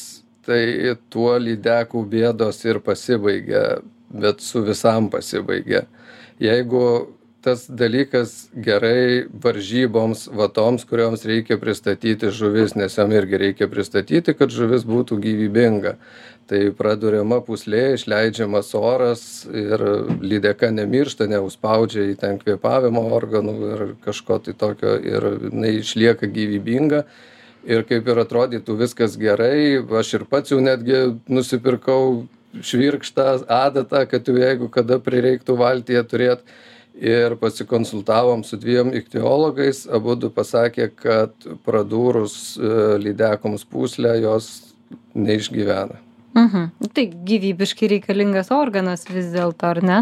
tai 0.47 0.95
tuo 1.13 1.35
lydekų 1.41 2.05
bėdos 2.13 2.63
ir 2.69 2.81
pasibaigia 2.85 3.65
bet 4.15 4.43
su 4.45 4.63
visam 4.67 5.09
pasibaigia 5.11 5.85
jeigu 6.43 6.85
tas 7.45 7.67
dalykas 7.69 8.31
gerai 8.67 9.27
varžyboms 9.45 10.29
va 10.33 10.47
toms 10.49 10.87
kurioms 10.89 11.27
reikia 11.29 11.59
pristatyti 11.61 12.31
žuvis 12.33 12.77
nes 12.79 12.95
jom 12.99 13.13
irgi 13.13 13.41
reikia 13.43 13.69
pristatyti 13.69 14.33
kad 14.39 14.53
žuvis 14.55 14.87
būtų 14.89 15.19
gyvybinga 15.27 15.97
tai 16.49 16.61
praduriama 16.77 17.41
pūslė 17.45 17.95
išleidžiamas 17.95 18.73
oras 18.77 19.23
ir 19.49 19.83
lydeka 20.21 20.71
nemiršta 20.75 21.27
neužspaudžia 21.31 22.09
į 22.13 22.17
ten 22.21 22.39
kvėpavimo 22.41 23.05
organų 23.17 23.55
ir 23.71 23.85
kažko 24.05 24.41
tai 24.45 24.57
tokio 24.59 24.97
ir 25.01 25.29
jinai 25.49 25.77
išlieka 25.81 26.29
gyvybinga. 26.31 27.05
Ir 27.65 27.87
kaip 27.89 28.09
ir 28.13 28.21
atrodytų 28.21 28.77
viskas 28.77 29.17
gerai 29.17 29.81
aš 30.01 30.15
ir 30.19 30.27
pats 30.29 30.53
jau 30.53 30.61
netgi 30.61 31.17
nusipirkau 31.33 32.27
švirkštą 32.61 33.47
adatą 33.49 34.05
kad 34.11 34.29
jau 34.29 34.37
jeigu 34.37 34.69
kada 34.73 35.01
prireiktų 35.01 35.57
valtyje 35.59 36.05
turėt. 36.11 36.47
Ir 36.95 37.35
pasikonsultavom 37.41 38.45
su 38.47 38.55
dviem 38.61 38.93
ichtiologais 38.95 39.81
abudu 39.91 40.29
pasakė 40.31 40.93
kad 40.95 41.49
pradūrus 41.67 42.55
e, 42.55 42.71
lydekoms 43.03 43.67
pūslę 43.67 44.15
jos 44.23 44.53
neišgyvena 45.19 46.05
Mhm. 46.35 46.91
Tai 46.95 47.05
gyvybiškai 47.29 47.89
reikalingas 47.93 48.51
organas 48.55 49.05
vis 49.07 49.29
dėlto, 49.31 49.69
ar 49.71 49.81
ne? 49.87 49.99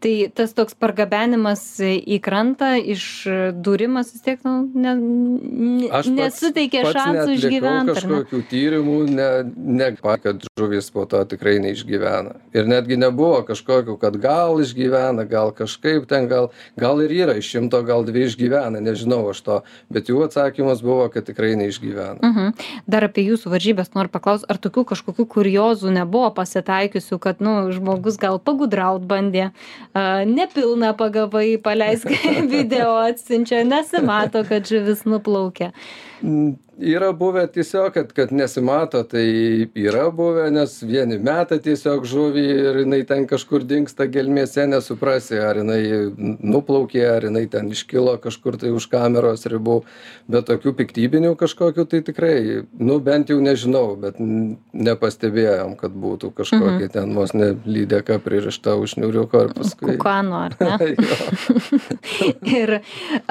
Tai 0.00 0.12
tas 0.36 0.54
toks 0.56 0.76
pargabenimas 0.80 1.62
į 1.84 2.16
krantą, 2.24 2.72
išdūrimas 2.80 4.14
vis 4.14 4.24
tiek 4.24 4.40
nu, 4.46 4.54
ne, 4.72 4.94
ne, 4.96 5.90
pats, 5.92 6.08
nesuteikia 6.08 6.86
šansų 6.96 7.36
išgyventi. 7.36 7.96
Kažkokių 7.98 8.40
tyrimų, 8.52 8.96
ne, 9.18 9.28
ne, 9.76 9.90
kad 10.00 10.46
žuvis 10.56 10.88
po 10.94 11.04
to 11.10 11.20
tikrai 11.28 11.58
neišgyvena. 11.64 12.38
Ir 12.56 12.72
netgi 12.72 12.96
nebuvo 13.00 13.42
kažkokių, 13.44 13.98
kad 14.00 14.16
gal 14.22 14.56
išgyvena, 14.64 15.26
gal 15.28 15.52
kažkaip 15.56 16.08
ten, 16.08 16.30
gal, 16.32 16.48
gal 16.80 17.04
ir 17.04 17.12
yra 17.12 17.36
iš 17.36 17.52
šimto, 17.52 17.82
gal 17.84 18.06
dvi 18.08 18.24
išgyvena, 18.30 18.80
nežinau 18.80 19.20
aš 19.34 19.44
to, 19.44 19.60
bet 19.92 20.08
jų 20.08 20.24
atsakymas 20.30 20.80
buvo, 20.84 21.10
kad 21.12 21.28
tikrai 21.28 21.52
neišgyvena. 21.60 22.24
Mhm. 22.24 22.56
Dar 22.88 23.04
apie 23.10 23.28
jūsų 23.28 23.52
varžybės 23.52 23.92
noriu 23.92 24.12
paklausti, 24.16 24.48
ar 24.48 24.56
tokių 24.62 24.88
kažkokių 24.94 25.28
kurio 25.36 25.65
kuriozų 25.66 25.92
nebuvo 25.94 26.30
pasitaikiusių, 26.34 27.18
kad, 27.18 27.40
nu, 27.40 27.72
žmogus 27.74 28.18
gal 28.18 28.38
pagudraut 28.38 29.02
bandė, 29.06 29.50
nepilną 30.26 30.94
pagavai, 30.96 31.58
paleisk 31.58 32.08
video 32.54 32.96
atsiunčia, 33.02 33.64
nesimato, 33.66 34.44
kad 34.46 34.66
žuvis 34.66 35.04
nuplaukė. 35.06 35.72
Yra 36.76 37.12
buvę 37.12 37.48
tiesiog, 37.48 37.92
kad, 37.92 38.12
kad 38.12 38.32
nesimato, 38.32 39.00
tai 39.08 39.24
yra 39.74 40.10
buvę, 40.12 40.50
nes 40.52 40.74
vieni 40.84 41.16
meta 41.16 41.56
tiesiog 41.62 42.04
žuvį 42.04 42.44
ir 42.52 42.80
jinai 42.82 42.98
ten 43.08 43.24
kažkur 43.28 43.64
dinksta 43.64 44.04
gelmėse, 44.12 44.66
nesuprasi, 44.68 45.38
ar 45.40 45.62
jinai 45.62 45.80
nuplaukė, 46.44 47.00
ar 47.08 47.28
jinai 47.30 47.46
ten 47.48 47.70
iškilo 47.72 48.18
kažkur 48.20 48.58
tai 48.60 48.74
už 48.76 48.88
kameros 48.92 49.48
ribų, 49.48 49.78
bet 50.28 50.50
tokių 50.50 50.74
piktybinių 50.82 51.32
kažkokių 51.40 51.86
tai 51.88 52.02
tikrai, 52.10 52.36
nu 52.76 52.98
bent 53.00 53.32
jau 53.32 53.38
nežinau, 53.40 53.96
bet 54.02 54.20
nepastebėjom, 54.20 55.78
kad 55.80 55.96
būtų 55.96 56.34
kažkokia 56.36 56.90
mhm. 56.90 56.92
ten 56.98 57.16
vos 57.16 57.32
nelydėka 57.32 58.20
pririšta 58.20 58.76
už 58.76 58.98
niuriuko 59.00 59.46
ir 59.46 59.56
paskui. 59.56 59.96
Kukano, 59.96 60.44
ar 60.50 60.58
ne? 60.60 60.92
ir 62.60 62.76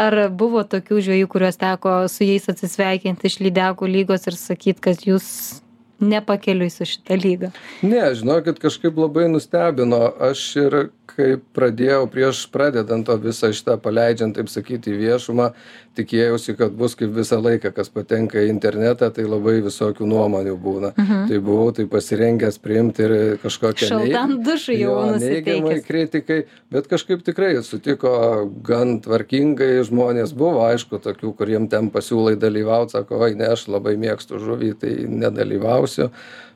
ar 0.02 0.20
buvo 0.34 0.66
tokių 0.66 1.02
žvėjų, 1.10 1.30
kuriuos 1.30 1.62
teko 1.62 1.96
su 2.10 2.26
jais 2.26 2.50
atsisveikinti 2.50 3.35
iš 3.36 3.44
lydekų 3.44 3.92
lygos 3.92 4.28
ir 4.32 4.40
sakyt, 4.40 4.80
kad 4.80 5.04
jūs 5.04 5.62
nepakeliui 6.00 6.70
su 6.70 6.86
šita 6.88 7.16
lyga? 7.20 7.52
Ne, 7.84 8.04
žinokit, 8.16 8.60
kažkaip 8.60 8.98
labai 9.00 9.28
nustebino. 9.32 10.02
Aš 10.20 10.44
ir 10.60 10.78
kai 11.16 11.36
pradėjau 11.56 12.06
prieš 12.12 12.46
pradedant 12.52 13.08
o 13.10 13.18
visą 13.20 13.52
šitą 13.56 13.78
paleidžiant 13.82 14.36
taip 14.36 14.52
sakyti 14.52 14.92
į 14.92 15.00
viešumą 15.06 15.52
tikėjausi 15.96 16.56
kad 16.60 16.76
bus 16.78 16.96
kaip 17.00 17.14
visą 17.16 17.40
laiką 17.44 17.72
kas 17.76 17.92
patenka 17.94 18.42
į 18.42 18.52
internetą 18.52 19.10
tai 19.16 19.26
labai 19.28 19.58
visokių 19.66 20.08
nuomonių 20.10 20.56
būna. 20.62 20.94
Mhm. 20.96 21.26
tai 21.30 21.40
buvau 21.44 21.72
tai 21.76 21.88
pasirengęs 21.92 22.60
priimt 22.64 23.00
ir 23.04 23.16
kažkokią 23.44 23.90
Šaltam 23.92 24.38
dušui 24.46 24.80
jau 24.82 24.96
neigiamai 25.20 25.80
kritikai 25.86 26.40
bet 26.72 26.90
kažkaip 26.92 27.24
tikrai 27.26 27.54
sutiko 27.64 28.16
gan 28.66 29.00
tvarkingai 29.06 29.84
žmonės. 29.88 30.36
Buvo 30.36 30.66
aišku 30.68 31.00
tokių 31.04 31.36
kuriem 31.38 31.70
ten 31.72 31.92
pasiūlai 31.94 32.36
dalyvaut 32.40 32.92
sako 32.94 33.22
oi 33.26 33.36
ne 33.36 33.52
aš 33.56 33.68
labai 33.72 33.96
mėgstu 34.00 34.42
žuvį 34.42 34.74
tai 34.82 34.96
nedalyvausiu 35.10 36.12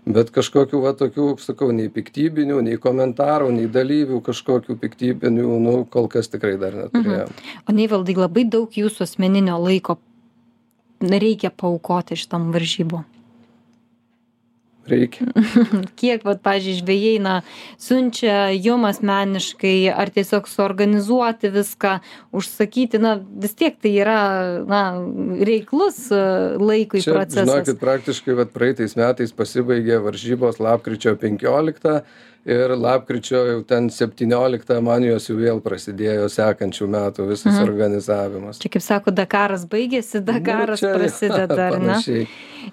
bet 0.06 0.32
kažkokių 0.36 0.82
va 0.84 0.94
tokių 0.98 1.30
sakau 1.44 1.72
nei 1.76 1.90
piktybinių 1.94 2.62
nei 2.66 2.78
komentarų 2.82 3.52
nei 3.56 3.68
dalyvių 3.72 4.22
kažkokių 4.26 4.78
piktybinių 4.82 5.60
nu 5.66 5.76
kol 5.92 6.08
kas 6.12 6.32
tikrai 6.32 6.58
dar 6.62 6.78
neturėjom 6.86 7.34
O 7.68 7.76
neivaldai 7.76 8.16
labai 8.18 8.46
daug 8.46 8.72
jūsų 8.74 9.06
asmeninio 9.06 9.60
laiko 9.62 10.00
reikia 11.00 11.50
paukoti 11.50 12.18
šitam 12.20 12.52
varžybom. 12.52 13.06
Reikia 14.92 15.28
Kiek, 16.00 16.24
vad, 16.28 16.42
pažiūrėjau, 16.46 16.82
žvėjai, 16.82 17.16
na, 17.24 17.36
siunčia 17.82 18.50
jum 18.56 18.88
asmeniškai, 18.90 19.76
ar 19.94 20.12
tiesiog 20.14 20.50
suorganizuoti 20.50 21.52
viską, 21.54 21.96
užsakyti, 22.36 23.02
na, 23.02 23.18
vis 23.44 23.56
tiek 23.60 23.78
tai 23.82 23.94
yra, 24.02 24.22
na, 24.70 24.84
reiklus 25.50 26.06
e, 26.14 26.24
laikui 26.62 27.04
čia 27.06 27.16
procesas. 27.18 27.50
žinokit 27.50 27.82
praktiškai 27.82 28.38
vat 28.40 28.56
praeitais 28.56 28.98
metais 29.00 29.36
pasibaigė 29.36 30.02
varžybos 30.06 30.62
lapkričio 30.64 31.16
penkioliktą 31.20 32.02
ir 32.46 32.72
lapkričio 32.78 33.42
jau 33.48 33.64
ten 33.68 33.90
septynioliktą 33.90 34.80
man 34.84 35.04
jos 35.04 35.28
jau 35.30 35.36
vėl 35.40 35.60
prasidėjo 35.62 36.30
sekančių 36.32 36.88
metų 36.88 37.28
visas 37.30 37.54
Mhm. 37.54 37.64
organizavimas 37.68 38.60
Čia, 38.60 38.70
kaip 38.70 38.82
sako, 38.86 39.12
Dakaras 39.12 39.66
baigėsi, 39.66 40.22
Dakaras 40.24 40.82
Nu, 40.82 40.88
čia 40.88 40.96
prasideda, 40.96 41.68
ar 41.74 41.80
ne? 41.80 42.28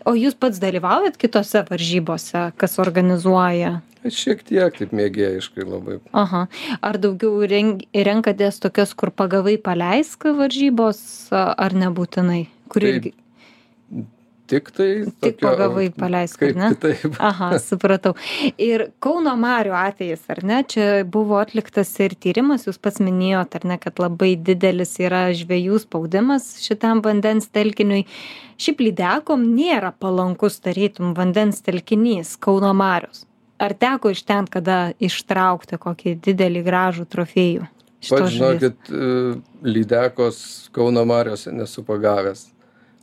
O 0.05 0.15
jūs 0.15 0.35
pats 0.39 0.59
dalyvaujat 0.59 1.17
kitose 1.17 1.65
varžybose, 1.69 2.53
kas 2.57 2.79
organizuoja? 2.79 3.81
šiek 4.07 4.45
tiek 4.47 4.71
taip 4.79 4.93
mėgėjiškai 4.95 5.65
labai 5.67 5.97
Aha. 6.15 6.47
Ar 6.81 6.99
daugiau 7.03 7.43
renkatės 7.43 8.61
tokias, 8.63 8.95
kur 8.95 9.11
pagavai 9.11 9.57
paleisk 9.59 10.29
varžybos, 10.31 11.01
ar 11.35 11.75
nebūtinai? 11.75 12.47
Kur 12.71 12.83
Taip, 12.87 12.95
irgi... 12.95 13.13
tik 14.51 14.71
tai 14.77 14.89
Tik 15.05 15.37
tokio- 15.37 15.49
pagavai 15.49 15.87
paleisk, 15.95 16.39
kaip 16.43 16.57
ne? 16.57 16.71
kitaip 16.75 17.17
Aha, 17.31 17.49
supratau. 17.63 18.15
Ir 18.57 18.87
Kauno 19.03 19.35
Marių 19.41 19.75
atvejis, 19.77 20.23
ar 20.33 20.41
ne? 20.47 20.63
Čia 20.65 21.05
buvo 21.05 21.39
atliktas 21.43 21.91
ir 22.05 22.15
tyrimas, 22.15 22.67
jūs 22.69 22.81
pats 22.83 23.03
minėjot, 23.03 23.59
ar 23.61 23.69
ne, 23.73 23.79
kad 23.83 23.99
labai 24.03 24.33
didelis 24.39 24.97
yra 25.03 25.27
žvėjų 25.37 25.83
spaudimas 25.85 26.49
šitam 26.65 27.03
vandens 27.05 27.49
telkiniui. 27.53 28.07
Šiaip 28.57 28.81
lydekom 28.87 29.45
nėra 29.53 29.93
palankus, 30.01 30.61
tarytum, 30.65 31.13
vandens 31.19 31.61
telkinys 31.67 32.35
Kauno 32.41 32.73
Marius. 32.77 33.25
Ar 33.61 33.73
teko 33.73 34.11
iš 34.13 34.21
ten 34.29 34.45
kada 34.53 34.93
ištraukti 35.01 35.79
kokį 35.81 36.19
didelį 36.27 36.63
gražų 36.67 37.07
trofėjų? 37.09 37.71
pats 38.07 38.31
žinokit 38.31 38.91
e, 38.93 39.07
lydekos 39.67 40.69
kauno 40.77 41.03
mariose 41.09 41.51
nesu 41.51 41.83
pagavęs 41.83 42.45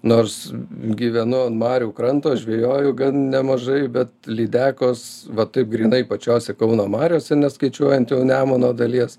nors 0.03 0.51
gyvenu 0.99 1.45
ant 1.47 1.55
marių 1.59 1.93
kranto 1.95 2.35
žvejoju 2.35 2.93
gan 2.99 3.21
nemažai 3.31 3.87
bet 3.87 4.11
lydekos 4.27 5.29
va 5.31 5.45
taip 5.45 5.71
grynai 5.71 6.03
pačiose 6.09 6.53
kauno 6.59 6.87
mariose 6.91 7.35
neskaičiuojant 7.39 8.11
jau 8.11 8.23
nemuno 8.27 8.73
dalies 8.75 9.17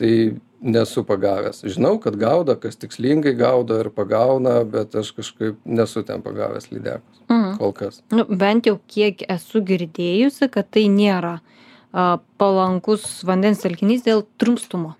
tai 0.00 0.34
nesu 0.64 1.04
pagavęs 1.04 1.60
žinau 1.68 1.98
kad 2.00 2.16
gaudo 2.16 2.56
kas 2.56 2.76
tikslingai 2.80 3.34
gaudo 3.36 3.76
ir 3.84 3.90
pagauna 3.92 4.62
bet 4.64 4.94
aš 4.96 5.12
kažkaip 5.18 5.58
nesu 5.64 6.02
ten 6.02 6.22
pagavęs 6.24 6.70
lydekos 6.72 7.20
Mhm. 7.28 7.56
kol 7.58 7.72
kas 7.72 8.02
Nu, 8.12 8.24
bent 8.24 8.66
jau 8.66 8.78
kiek 8.88 9.22
esu 9.28 9.60
girdėjusi, 9.64 10.50
kad 10.52 10.70
tai 10.70 10.86
nėra 10.92 11.40
a, 11.92 12.18
palankus 12.38 13.22
vandens 13.24 13.62
telkinys 13.62 14.02
dėl 14.04 14.24
trumstumo. 14.38 14.94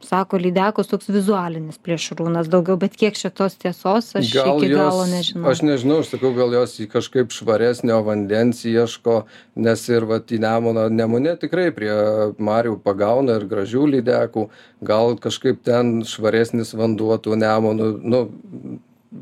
Sako, 0.00 0.38
lydekos 0.40 0.88
toks 0.88 1.10
vizualinis 1.12 1.76
plėšrūnas 1.84 2.48
daugiau, 2.48 2.78
bet 2.80 2.94
kiek 2.96 3.18
šitos 3.20 3.58
tiesos 3.60 4.08
aš 4.16 4.30
iki 4.32 4.70
galo 4.72 5.04
nežinau. 5.10 5.44
aš 5.50 5.60
nežinau 5.66 5.98
aš 6.00 6.14
sakau 6.14 6.30
gal 6.36 6.54
jos 6.56 6.78
į 6.80 6.86
kažkaip 6.94 7.34
švaresnio 7.36 7.98
vandens 8.06 8.64
ieško 8.64 9.20
nes 9.60 9.84
ir 9.92 10.08
vat 10.08 10.32
į 10.32 10.40
nemuną 10.40 10.88
nemune 10.88 11.36
tikrai 11.40 11.68
prie 11.76 11.92
marių 12.40 12.78
pagauna 12.80 13.36
ir 13.36 13.46
gražių 13.50 13.86
lydekų. 13.94 14.48
Gal 14.80 15.16
kažkaip 15.20 15.60
ten 15.68 16.00
švaresnis 16.08 16.72
vanduo 16.72 17.20
tų 17.20 17.36
nemunų 17.44 17.92
nu 18.00 18.24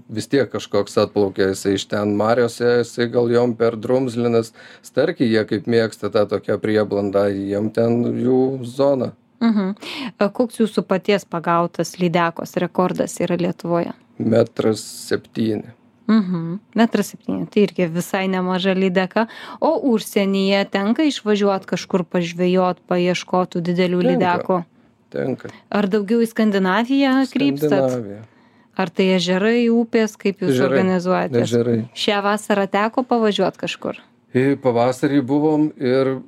vis 0.09 0.31
tiek 0.31 0.47
kažkoks 0.53 0.99
atplaukia 1.03 1.51
jisai 1.51 1.75
iš 1.75 1.89
ten 1.91 2.15
mariose 2.17 2.79
jisai 2.85 3.11
gal 3.11 3.31
jom 3.35 3.59
per 3.59 3.75
drumzlinas. 3.77 4.55
Starkiai 4.87 5.33
jie 5.33 5.47
kaip 5.49 5.67
mėgsta 5.67 6.13
tą 6.15 6.29
tokią 6.31 6.61
prieblandą 6.63 7.27
jiem 7.35 7.73
ten 7.75 8.05
jų 8.15 8.43
zona 8.63 9.17
Mhm. 9.41 9.75
A, 10.19 10.29
Koks 10.29 10.59
jūsų 10.59 10.83
paties 10.87 11.25
pagautas 11.25 11.97
lydekos 12.01 12.57
rekordas 12.57 13.19
yra 13.21 13.37
Lietuvoje? 13.39 13.93
metras 14.19 14.81
septyni 15.09 15.75
Mhm. 16.09 16.59
Metras 16.75 17.11
septyni, 17.13 17.47
tai 17.53 17.63
irgi 17.67 17.87
visai 17.93 18.29
nemaža 18.33 18.73
lydeka. 18.75 19.27
O 19.61 19.75
užsienyje 19.93 20.65
tenka 20.73 21.03
išvažiuoti 21.05 21.67
kažkur 21.69 22.03
pažvėjot, 22.09 22.81
paieškotų 22.89 23.61
didelių 23.61 24.01
Tenka. 24.03 24.09
lydekų. 24.17 24.65
tenka 25.13 25.49
Ar 25.71 25.87
daugiau 25.87 26.23
į 26.25 26.29
Skandinaviją 26.33 27.13
krypstat? 27.31 28.25
Ar 28.79 28.89
tai 28.91 29.05
ežerai, 29.19 29.69
upės, 29.69 30.17
kaip 30.17 30.39
jūs 30.41 30.55
Ežerai, 30.57 30.69
organizuojate? 30.71 31.43
ežerai 31.45 31.89
Šią 31.95 32.23
vasarą 32.23 32.67
teko 32.71 33.05
pavažiuoti 33.05 33.59
kažkur. 33.59 33.97
į 34.35 34.57
pavasarį 34.57 35.21
buvom 35.27 35.73
ir 35.77 36.21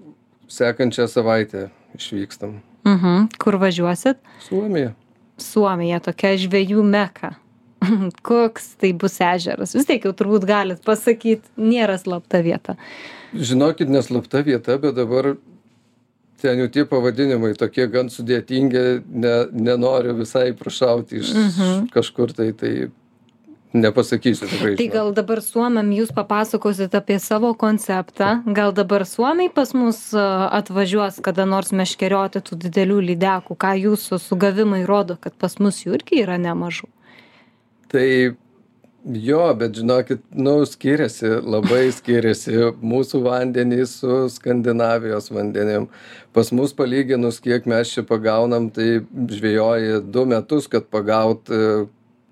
sekančią 0.49 1.09
savaitę 1.09 1.71
išvykstam 1.97 2.61
Mhm. 2.91 3.29
Kur 3.39 3.55
važiuosit? 3.63 4.19
suomija 4.49 4.95
Suomija, 5.41 6.01
tokia 6.05 6.35
žvėjų 6.37 6.83
meka. 6.85 7.31
Koks 8.29 8.75
tai 8.81 8.91
bus 8.93 9.15
ežeras? 9.25 9.73
Vis 9.75 9.87
tiek 9.89 10.05
jau 10.05 10.13
turbūt 10.13 10.45
galit 10.49 10.83
pasakyti, 10.85 11.49
nėra 11.57 11.97
slapta 11.99 12.43
vieta. 12.45 12.77
žinokit 13.33 13.89
neslapta 13.89 14.43
vieta 14.45 14.77
bet 14.79 14.95
dabar 14.97 15.37
ten 16.43 16.59
jau 16.59 16.69
tie 16.73 16.85
pavadinimai 16.85 17.55
tokie 17.55 17.87
gan 17.93 18.09
sudėtingi 18.11 18.83
ne 19.13 19.35
nenoriu 19.53 20.15
visai 20.19 20.53
prašauti 20.57 21.21
iš 21.21 21.33
Mhm. 21.35 21.87
kažkur 21.95 22.33
tai 22.37 22.53
tai 22.53 22.91
nepasakysiu 23.73 24.49
tikrai 24.51 24.75
Tai 24.79 24.89
gal 24.93 25.13
dabar 25.15 25.43
suomiam 25.45 25.91
jūs 25.95 26.13
papasakosit 26.15 26.95
apie 26.99 27.19
savo 27.23 27.53
konceptą. 27.55 28.41
Gal 28.57 28.75
dabar 28.77 29.07
suomiai 29.07 29.53
pas 29.55 29.75
mus 29.75 30.03
atvažiuos 30.17 31.21
kada 31.25 31.47
nors 31.47 31.73
meškerioti 31.73 32.43
tų 32.47 32.61
didelių 32.67 33.01
lydekų. 33.13 33.59
Ką 33.61 33.75
jūsų 33.79 34.21
sugavimai 34.23 34.85
rodo, 34.89 35.19
kad 35.21 35.37
pas 35.39 35.59
mus 35.63 35.85
jų 35.85 35.99
irgi 36.01 36.25
yra 36.25 36.39
nemažų. 36.39 36.89
tai 37.91 38.37
jo 39.05 39.55
bet 39.55 39.75
žinokit 39.75 40.21
nu 40.31 40.67
skiriasi 40.67 41.29
labai 41.41 41.89
skiriasi 41.93 42.53
mūsų 42.85 43.23
vandenys 43.25 43.97
su 44.03 44.27
skandinavijos 44.29 45.31
vandenim 45.33 45.89
pas 46.37 46.53
mus 46.53 46.75
palyginus 46.77 47.41
kiek 47.41 47.67
mes 47.71 47.95
čia 47.95 48.05
pagaunam 48.05 48.69
tai 48.71 49.01
žvejoji 49.37 50.03
du 50.05 50.27
metus 50.29 50.69
kad 50.69 50.91
pagaut 50.93 51.49
e, 51.49 51.87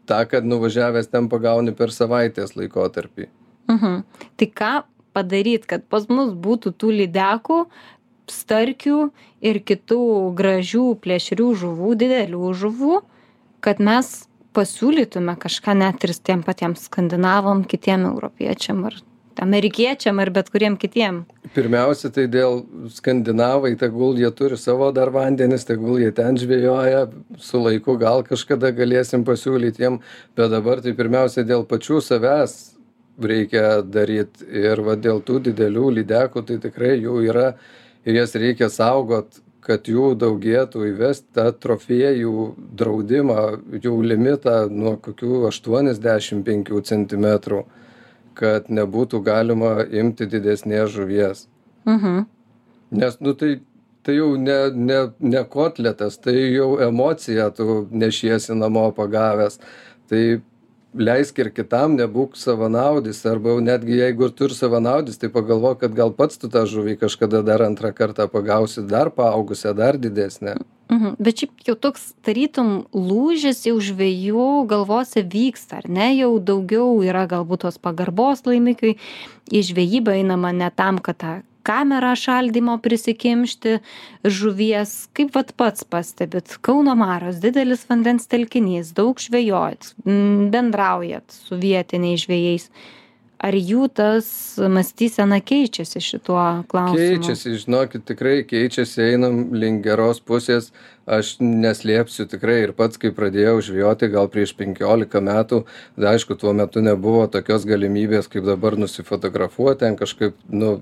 tą 0.09 0.23
kad 0.31 0.49
nuvažiavęs 0.49 1.13
ten 1.13 1.29
pagauni 1.33 1.77
per 1.77 1.95
savaitės 1.95 2.57
laikotarpį 2.59 3.29
Mhm. 3.69 4.03
Tai 4.37 4.49
ką 4.61 4.73
padaryt 5.13 5.67
kad 5.69 5.85
pas 5.93 6.09
mus 6.09 6.33
būtų 6.33 6.73
tų 6.81 6.93
lydekų 7.03 7.59
starkių 8.33 8.99
ir 9.45 9.61
kitų 9.61 10.01
gražių 10.39 10.87
plėšrių 11.05 11.49
žuvų 11.63 11.93
didelių 12.01 12.53
žuvų 12.63 13.01
kad 13.65 13.81
mes 13.81 14.29
pasiūlytume 14.57 15.37
kažką 15.41 15.77
net 15.77 16.05
ir 16.05 16.15
tiem 16.17 16.45
patiem 16.45 16.77
skandinavam 16.77 17.65
kitiem 17.69 18.09
europiečiam 18.09 18.87
ar 18.89 18.97
amerikiečiam 19.43 20.19
ar 20.19 20.31
bet 20.35 20.51
kuriem 20.53 20.77
kitiem. 20.81 21.23
Pirmiausia 21.55 22.11
tai 22.15 22.27
dėl 22.31 22.63
skandinavai 22.93 23.75
tegul 23.81 24.19
jie 24.21 24.31
turi 24.37 24.59
savo 24.61 24.91
dar 24.93 25.13
vandenis 25.15 25.67
tegul 25.69 26.01
jie 26.03 26.11
ten 26.15 26.39
žvejoja 26.41 27.07
su 27.39 27.63
laiku 27.63 27.97
gal 28.01 28.25
kažkada 28.27 28.73
galėsim 28.77 29.25
pasiūlyt 29.29 29.81
jiem 29.81 30.01
bet 30.37 30.53
dabar 30.55 30.83
tai 30.85 30.95
pirmiausia 30.99 31.47
dėl 31.49 31.65
pačių 31.69 32.03
savęs 32.05 32.57
reikia 33.19 33.83
daryt. 33.83 34.45
Ir 34.47 34.85
va 34.87 34.95
dėl 34.95 35.23
tų 35.27 35.43
didelių 35.49 35.91
lydekų 36.01 36.45
tai 36.47 36.61
tikrai 36.63 36.97
jų 36.99 37.21
yra 37.31 37.53
ir 38.07 38.21
jas 38.21 38.35
reikia 38.39 38.71
saugot 38.71 39.43
kad 39.69 39.89
jų 39.91 40.15
daugėtų 40.17 40.87
įvest 40.95 41.27
tą 41.37 41.51
trofėjų 41.53 42.45
draudimą 42.79 43.43
jų 43.85 43.99
limitą 44.07 44.63
nuo 44.73 44.95
kokių 45.03 45.43
aštuoniasdešim 45.51 46.41
penkių 46.47 46.81
centimetrų 46.89 47.67
kad 48.39 48.69
nebūtų 48.73 49.23
galima 49.27 49.73
imti 49.91 50.29
didesnės 50.31 50.93
žuvies. 50.95 51.47
Mhm. 51.89 52.27
Nes, 52.99 53.19
nu 53.21 53.35
tai, 53.37 53.59
tai 54.07 54.17
jau 54.17 54.31
ne, 54.41 54.59
ne, 54.73 55.01
ne 55.21 55.43
kotletas, 55.53 56.17
tai 56.23 56.37
jau 56.55 56.71
emocija 56.85 57.51
tu 57.55 57.83
nešiesi 57.91 58.57
namo 58.57 58.89
pagavęs. 58.97 59.59
Tai 60.09 60.23
leisk 61.01 61.39
ir 61.43 61.51
kitam, 61.55 61.97
nebūk 61.99 62.37
savanaudis, 62.39 63.21
arba 63.31 63.57
netgi 63.63 64.01
jeigu 64.01 64.31
tu 64.35 64.49
ir 64.49 64.55
savanaudis, 64.57 65.19
tai 65.21 65.31
pagalvok, 65.33 65.81
kad 65.83 65.95
gal 65.97 66.13
pats 66.17 66.41
tu 66.41 66.51
tą 66.53 66.65
žuvį 66.69 66.99
kažkada 67.03 67.43
dar 67.47 67.65
antrą 67.67 67.93
kartą 67.97 68.29
pagausi, 68.31 68.85
dar 68.87 69.11
paaugusią, 69.15 69.75
dar 69.79 69.99
didesnę. 70.01 70.59
Mhm. 70.89 71.17
Bet 71.21 71.43
šiaip 71.43 71.67
jau 71.67 71.75
toks 71.77 72.13
tarytum 72.25 72.87
lūžis 72.97 73.67
jau 73.69 73.77
žvėjų 73.77 74.65
galvose 74.71 75.21
vyksta, 75.21 75.83
ar 75.83 75.91
ne? 75.93 76.09
Jau 76.17 76.39
daugiau 76.41 77.03
yra 77.05 77.27
galbūt 77.29 77.67
tos 77.67 77.77
pagarbos 77.77 78.47
laimikiai, 78.49 78.97
į 79.53 79.65
žvėjybą 79.69 80.17
einama 80.23 80.55
ne 80.57 80.71
tam, 80.73 81.03
kad 81.05 81.21
tą 81.21 81.35
kamerą 81.69 82.15
šaldymo 82.19 82.79
prisikimšti 82.85 83.79
žuvies. 84.25 84.95
Kaip 85.17 85.35
vat 85.37 85.55
pats 85.61 85.85
pastebit, 85.85 86.57
Kauno 86.65 86.97
Maros 86.99 87.43
didelis 87.45 87.85
vandens 87.91 88.29
telkinys, 88.31 88.95
daug 88.97 89.21
žvėjojat, 89.21 89.93
bendraujat 90.05 91.41
su 91.45 91.61
vietiniais 91.61 92.25
žvėjais 92.25 92.71
ar 93.39 93.55
jų 93.55 93.87
tas 93.95 94.29
mąstysena 94.59 95.39
keičiasi 95.47 96.03
šituo 96.03 96.43
klausimu 96.71 97.21
Keičiasi, 97.23 97.55
žinokit, 97.63 98.05
tikrai 98.09 98.41
keičiasi, 98.49 99.13
einam 99.15 99.41
link 99.55 99.85
geros 99.87 100.21
pusės. 100.21 100.73
Aš 101.09 101.37
neslėpsiu 101.41 102.27
tikrai 102.29 102.59
ir 102.67 102.75
pats, 102.77 102.99
kai 103.01 103.13
pradėjau 103.17 103.63
žvejoti 103.71 104.11
gal 104.13 104.29
prieš 104.33 104.53
15 104.59 105.23
metų, 105.25 105.63
tai 105.97 106.11
aišku, 106.11 106.37
tuo 106.41 106.53
metu 106.57 106.83
nebuvo 106.85 107.25
tokios 107.33 107.65
galimybės, 107.69 108.29
kaip 108.29 108.45
dabar 108.49 108.77
nusifotografuoti, 108.77 109.87
ten 109.87 109.97
kažkaip, 109.97 110.37
nu, 110.53 110.75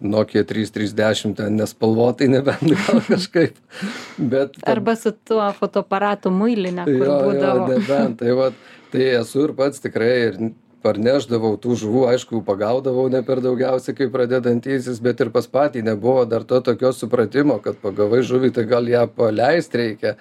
Nokia 0.00 0.42
330 0.44 1.36
ten 1.38 1.56
nespalvotai, 1.56 2.28
nebent 2.28 2.68
gal 2.82 3.00
kažkaip. 3.06 3.56
Bet, 4.18 4.58
Arba 4.68 4.96
su 4.98 5.14
tuo 5.16 5.46
fotoaparatu 5.56 6.32
muilinė, 6.34 6.84
kur 6.84 7.08
jo, 7.08 7.18
būdavo. 7.28 7.64
Jo, 7.64 7.72
nebent, 7.72 8.18
tai, 8.20 8.36
va, 8.36 8.50
tai 8.92 9.10
esu 9.22 9.46
ir 9.46 9.56
pats 9.58 9.82
tikrai 9.84 10.12
ir 10.28 10.40
parnešdavau 10.86 11.56
tų 11.60 11.76
žuvų 11.82 12.02
aišku 12.12 12.42
pagaudavau 12.46 13.06
ne 13.12 13.22
per 13.26 13.40
daugiausia 13.44 13.94
kaip 13.96 14.12
pradedantysis 14.14 15.00
bet 15.02 15.22
ir 15.24 15.32
pas 15.34 15.48
patį 15.50 15.82
nebuvo 15.86 16.24
dar 16.30 16.44
to 16.46 16.60
tokio 16.68 16.92
supratimo 16.94 17.58
kad 17.64 17.80
pagavai 17.82 18.22
žuvį 18.26 18.52
tai 18.58 18.66
gal 18.70 18.86
ją 18.90 19.06
paleist 19.10 19.74
reikia 19.78 20.14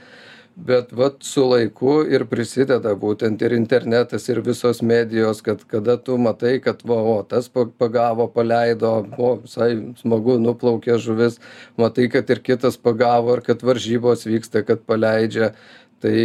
bet 0.55 0.91
vat 0.95 1.15
su 1.19 1.43
laiku 1.49 1.97
ir 2.07 2.23
prisideda 2.31 2.93
būtent 2.95 3.41
ir 3.43 3.53
internetas 3.57 4.29
ir 4.31 4.39
visos 4.43 4.79
medijos 4.81 5.41
kad 5.43 5.65
kada 5.67 5.97
tu 5.97 6.15
matai 6.17 6.59
kad 6.63 6.79
va 6.87 6.95
o 6.95 7.17
tas 7.27 7.49
pagavo 7.51 8.27
paleido 8.31 8.91
o 9.17 9.33
visai 9.43 9.75
smagu 9.99 10.37
nuplaukė 10.39 10.95
žuvis 11.07 11.41
matai 11.77 12.07
kad 12.13 12.29
ir 12.29 12.39
kitas 12.39 12.77
pagavo 12.77 13.35
ir 13.35 13.43
kad 13.43 13.67
varžybos 13.67 14.23
vyksta 14.29 14.63
kad 14.63 14.85
paleidžia. 14.87 15.51
Tai 15.99 16.15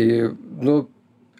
nu 0.62 0.76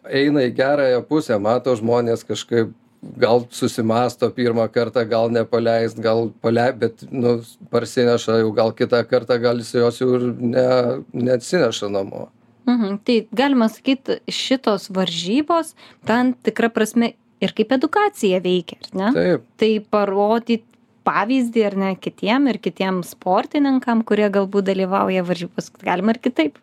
eina 0.05 0.42
į 0.48 0.55
gerąją 0.59 1.07
pusę 1.07 1.38
mato 1.38 1.76
žmonės 1.79 2.26
kažkaip 2.26 2.74
gal 3.22 3.46
susimąsto 3.50 4.33
pirmą 4.35 4.66
kartą 4.68 5.07
gal 5.09 5.31
nepaleist 5.31 6.03
gal 6.03 6.33
palei 6.42 6.72
bet 6.72 7.07
nu 7.11 7.38
parsineša 7.70 8.42
jau 8.42 8.50
gal 8.53 8.74
kitą 8.74 9.05
kartą 9.07 9.38
gal 9.40 9.62
jis 9.62 9.72
jos 9.79 10.03
jau 10.03 10.12
ir 10.18 10.29
ne 10.40 10.68
neatsineša 11.12 11.88
namo 11.88 12.29
mhm. 12.68 13.01
Tai 13.05 13.16
galima 13.33 13.68
sakyt 13.73 14.20
šitos 14.29 14.90
varžybos 14.94 15.75
tam 16.09 16.35
tikra 16.35 16.70
prasme 16.73 17.14
ir 17.40 17.55
kaip 17.57 17.73
edukacija 17.73 18.40
veikia 18.44 18.81
ar 18.81 18.99
ne? 19.01 19.38
Tai 19.61 19.70
parodyt 19.92 20.64
pavyzdį 21.07 21.65
ar 21.67 21.77
ne 21.83 21.91
kitiem 21.97 22.49
ir 22.51 22.59
kitiem 22.63 23.01
sportininkam 23.07 24.03
kurie 24.07 24.29
galbūt 24.33 24.69
dalyvauja 24.69 25.25
varžybose 25.27 25.73
galima 25.85 26.15
ir 26.15 26.21
kitaip. 26.23 26.59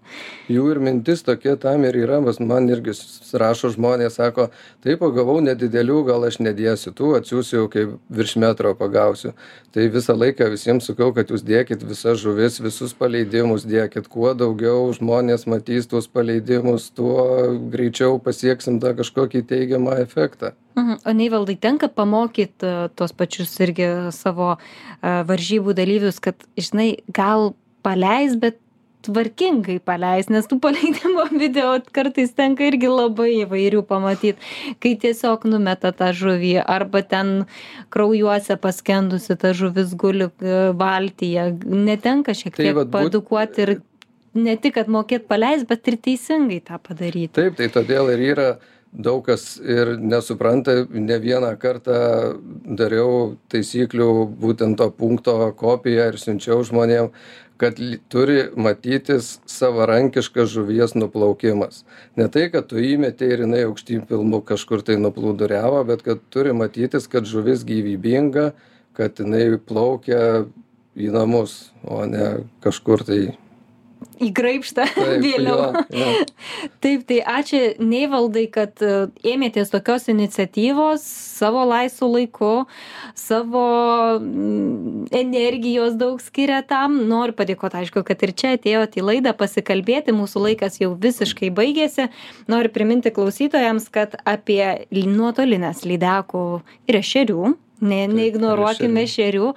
Jų 0.51 0.65
ir 0.73 0.81
mintis 0.83 1.23
tokia 1.25 1.55
tam 1.61 1.85
ir 1.87 1.97
yra 2.03 2.19
mas 2.23 2.39
man 2.39 2.69
irgi 2.71 2.95
rašo 3.41 3.71
žmonės 3.73 4.19
sako 4.19 4.49
tai 4.85 4.97
pagavau 4.99 5.39
nedidelių 5.45 6.03
gal 6.11 6.27
aš 6.27 6.39
nedėsiu 6.43 6.93
tų 6.97 7.13
atsiųsiu 7.21 7.65
kai 7.73 7.87
virš 8.19 8.37
metro 8.43 8.73
pagausiu. 8.77 9.33
Tai 9.73 9.87
visą 9.93 10.15
laiką 10.17 10.51
visiems 10.53 10.87
sakau 10.89 11.09
kad 11.15 11.33
jūs 11.33 11.45
dėkit 11.47 11.83
visas 11.87 12.21
žuvis 12.21 12.61
visus 12.63 12.93
paleidimus 12.97 13.65
dėkit 13.67 14.09
kuo 14.11 14.33
daugiau 14.37 14.91
žmonės 14.97 15.47
matys 15.49 15.89
tuos 15.89 16.07
paleidimus 16.11 16.91
tuo 16.95 17.27
greičiau 17.73 18.21
pasieksim 18.23 18.81
tą 18.83 18.95
kažkokį 18.97 19.43
teigiamą 19.49 19.99
efektą. 20.03 20.53
Mhm. 20.77 20.97
O 21.05 21.11
neivaldai 21.11 21.55
tenka 21.57 21.87
pamokyt 21.89 22.63
e, 22.63 22.71
tuos 22.95 23.13
pačius 23.17 23.55
irgi 23.65 23.87
savo 24.13 24.26
e, 24.57 24.57
varžybų 25.29 25.75
dalyvius 25.77 26.21
kad 26.23 26.47
žinai 26.57 26.97
gal 27.13 27.53
paleist 27.85 28.39
bet 28.41 28.59
tvarkingai 29.07 29.77
paleist 29.85 30.31
nes 30.33 30.47
tų 30.49 30.59
paleidimo 30.65 31.27
video 31.33 31.75
kartais 31.95 32.33
tenka 32.37 32.65
irgi 32.67 32.89
labai 32.91 33.29
įvairių 33.43 33.83
pamatyt 33.87 34.41
kai 34.83 34.95
tiesiog 34.99 35.45
numeta 35.49 35.93
tą 35.95 36.11
žuvį 36.17 36.57
arba 36.63 37.03
ten 37.05 37.33
kraujuose 37.93 38.57
paskendusi 38.61 39.37
ta 39.39 39.53
žuvis 39.57 39.93
guli 39.97 40.27
e, 40.27 40.57
valtyje. 40.77 41.51
Netenka 41.65 42.35
šiek 42.37 42.55
tai 42.55 42.69
tiek 42.69 42.79
vat 42.79 42.89
būt- 42.89 42.95
paedukuot 42.97 43.61
ir 43.63 43.77
ne 44.37 44.55
tik 44.61 44.75
kad 44.77 44.89
mokėt 44.91 45.27
paleist 45.29 45.67
bet 45.69 45.87
ir 45.87 45.99
teisingai 46.09 46.59
tą 46.65 46.81
padaryt. 46.81 47.33
Taip 47.37 47.57
tai 47.59 47.69
todėl 47.73 48.11
ir 48.15 48.25
yra 48.33 48.49
daug 48.97 49.21
kas 49.25 49.57
ir 49.61 49.95
nesupranta 50.01 50.73
ne 50.89 51.17
vieną 51.21 51.53
kartą 51.61 51.97
dariau 52.79 53.35
taisyklių 53.53 54.09
būtent 54.41 54.79
to 54.81 54.89
punkto 54.89 55.35
kopiją 55.57 56.09
ir 56.11 56.17
siunčiau 56.21 56.63
žmonėm 56.65 57.11
kad 57.57 57.79
turi 58.13 58.43
matytis 58.55 59.39
savarankiškas 59.49 60.49
žuvies 60.53 60.93
nuplaukimas. 60.93 61.83
Ne 62.17 62.27
tai 62.29 62.47
kad 62.53 62.69
tu 62.69 62.77
įmetei 62.81 63.31
ir 63.33 63.45
jinai 63.45 63.63
aukštyn 63.65 64.05
pilvu 64.09 64.43
kažkur 64.45 64.85
tai 64.85 64.99
nuplūduriavo 65.01 65.81
bet 65.89 66.05
kad 66.05 66.21
turi 66.33 66.53
matytis 66.53 67.09
kad 67.09 67.25
žuvis 67.25 67.65
gyvybinga 67.65 68.51
kad 68.97 69.21
jinai 69.21 69.57
plaukia 69.57 70.45
į 70.97 71.11
namus 71.13 71.67
o 71.85 72.03
ne 72.09 72.29
kažkur 72.65 73.05
tai 73.05 73.21
į 74.23 74.29
graibštą 74.35 74.85
taip 74.95 75.23
vėliau 75.23 75.57
jo, 75.57 75.83
jo. 75.99 76.07
Taip, 76.83 77.03
tai 77.09 77.19
ačiū 77.37 77.61
Neivaldai, 77.83 78.45
kad 78.53 78.81
e, 78.85 79.07
ėmėtės 79.27 79.71
tokios 79.73 80.07
iniciatyvos 80.11 81.03
savo 81.37 81.63
laisvų 81.69 82.09
laiku, 82.13 82.51
savo 83.17 83.65
mm, 84.17 85.07
energijos 85.17 85.97
daug 85.99 86.21
skiria 86.23 86.63
tam. 86.67 86.99
Noriu 87.09 87.35
padėkoti, 87.37 87.81
aišku, 87.83 88.03
kad 88.07 88.25
ir 88.25 88.33
čia 88.37 88.55
atėjote 88.57 89.01
į 89.01 89.05
laidą 89.11 89.35
pasikalbėti, 89.37 90.15
mūsų 90.17 90.47
laikas 90.47 90.81
jau 90.81 90.93
visiškai 90.97 91.51
baigėsi. 91.55 92.09
Noriu 92.51 92.73
priminti 92.73 93.13
klausytojams, 93.13 93.89
kad 93.93 94.17
apie 94.27 94.87
nuotolinės 94.91 95.85
lydekų 95.87 96.45
ir 96.89 97.01
ešerių 97.01 97.55
Ne, 97.81 98.03
neignoruokime 98.11 99.05
šerių. 99.09 99.53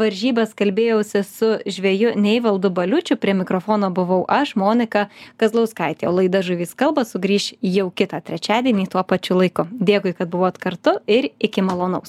Varžybas 0.00 0.54
kalbėjausi 0.58 1.22
su 1.26 1.50
žvėju 1.66 2.14
Neivaldu 2.16 2.70
Baliučiu, 2.72 3.18
prie 3.20 3.34
mikrofono 3.36 3.90
buvau 3.94 4.22
aš, 4.30 4.54
Monika 4.56 5.08
Kazlauskaitė, 5.40 6.08
o 6.08 6.14
laida 6.14 6.40
Žuvys 6.46 6.72
kalba 6.78 7.04
sugrįž 7.04 7.52
jau 7.60 7.90
kitą 7.92 8.22
trečiadienį 8.24 8.88
tuo 8.94 9.04
pačiu 9.04 9.36
laiku. 9.36 9.66
Dėkui, 9.70 10.14
kad 10.16 10.30
buvot 10.32 10.56
kartu 10.62 10.96
ir 11.10 11.30
iki 11.38 11.60
malonaus. 11.66 12.08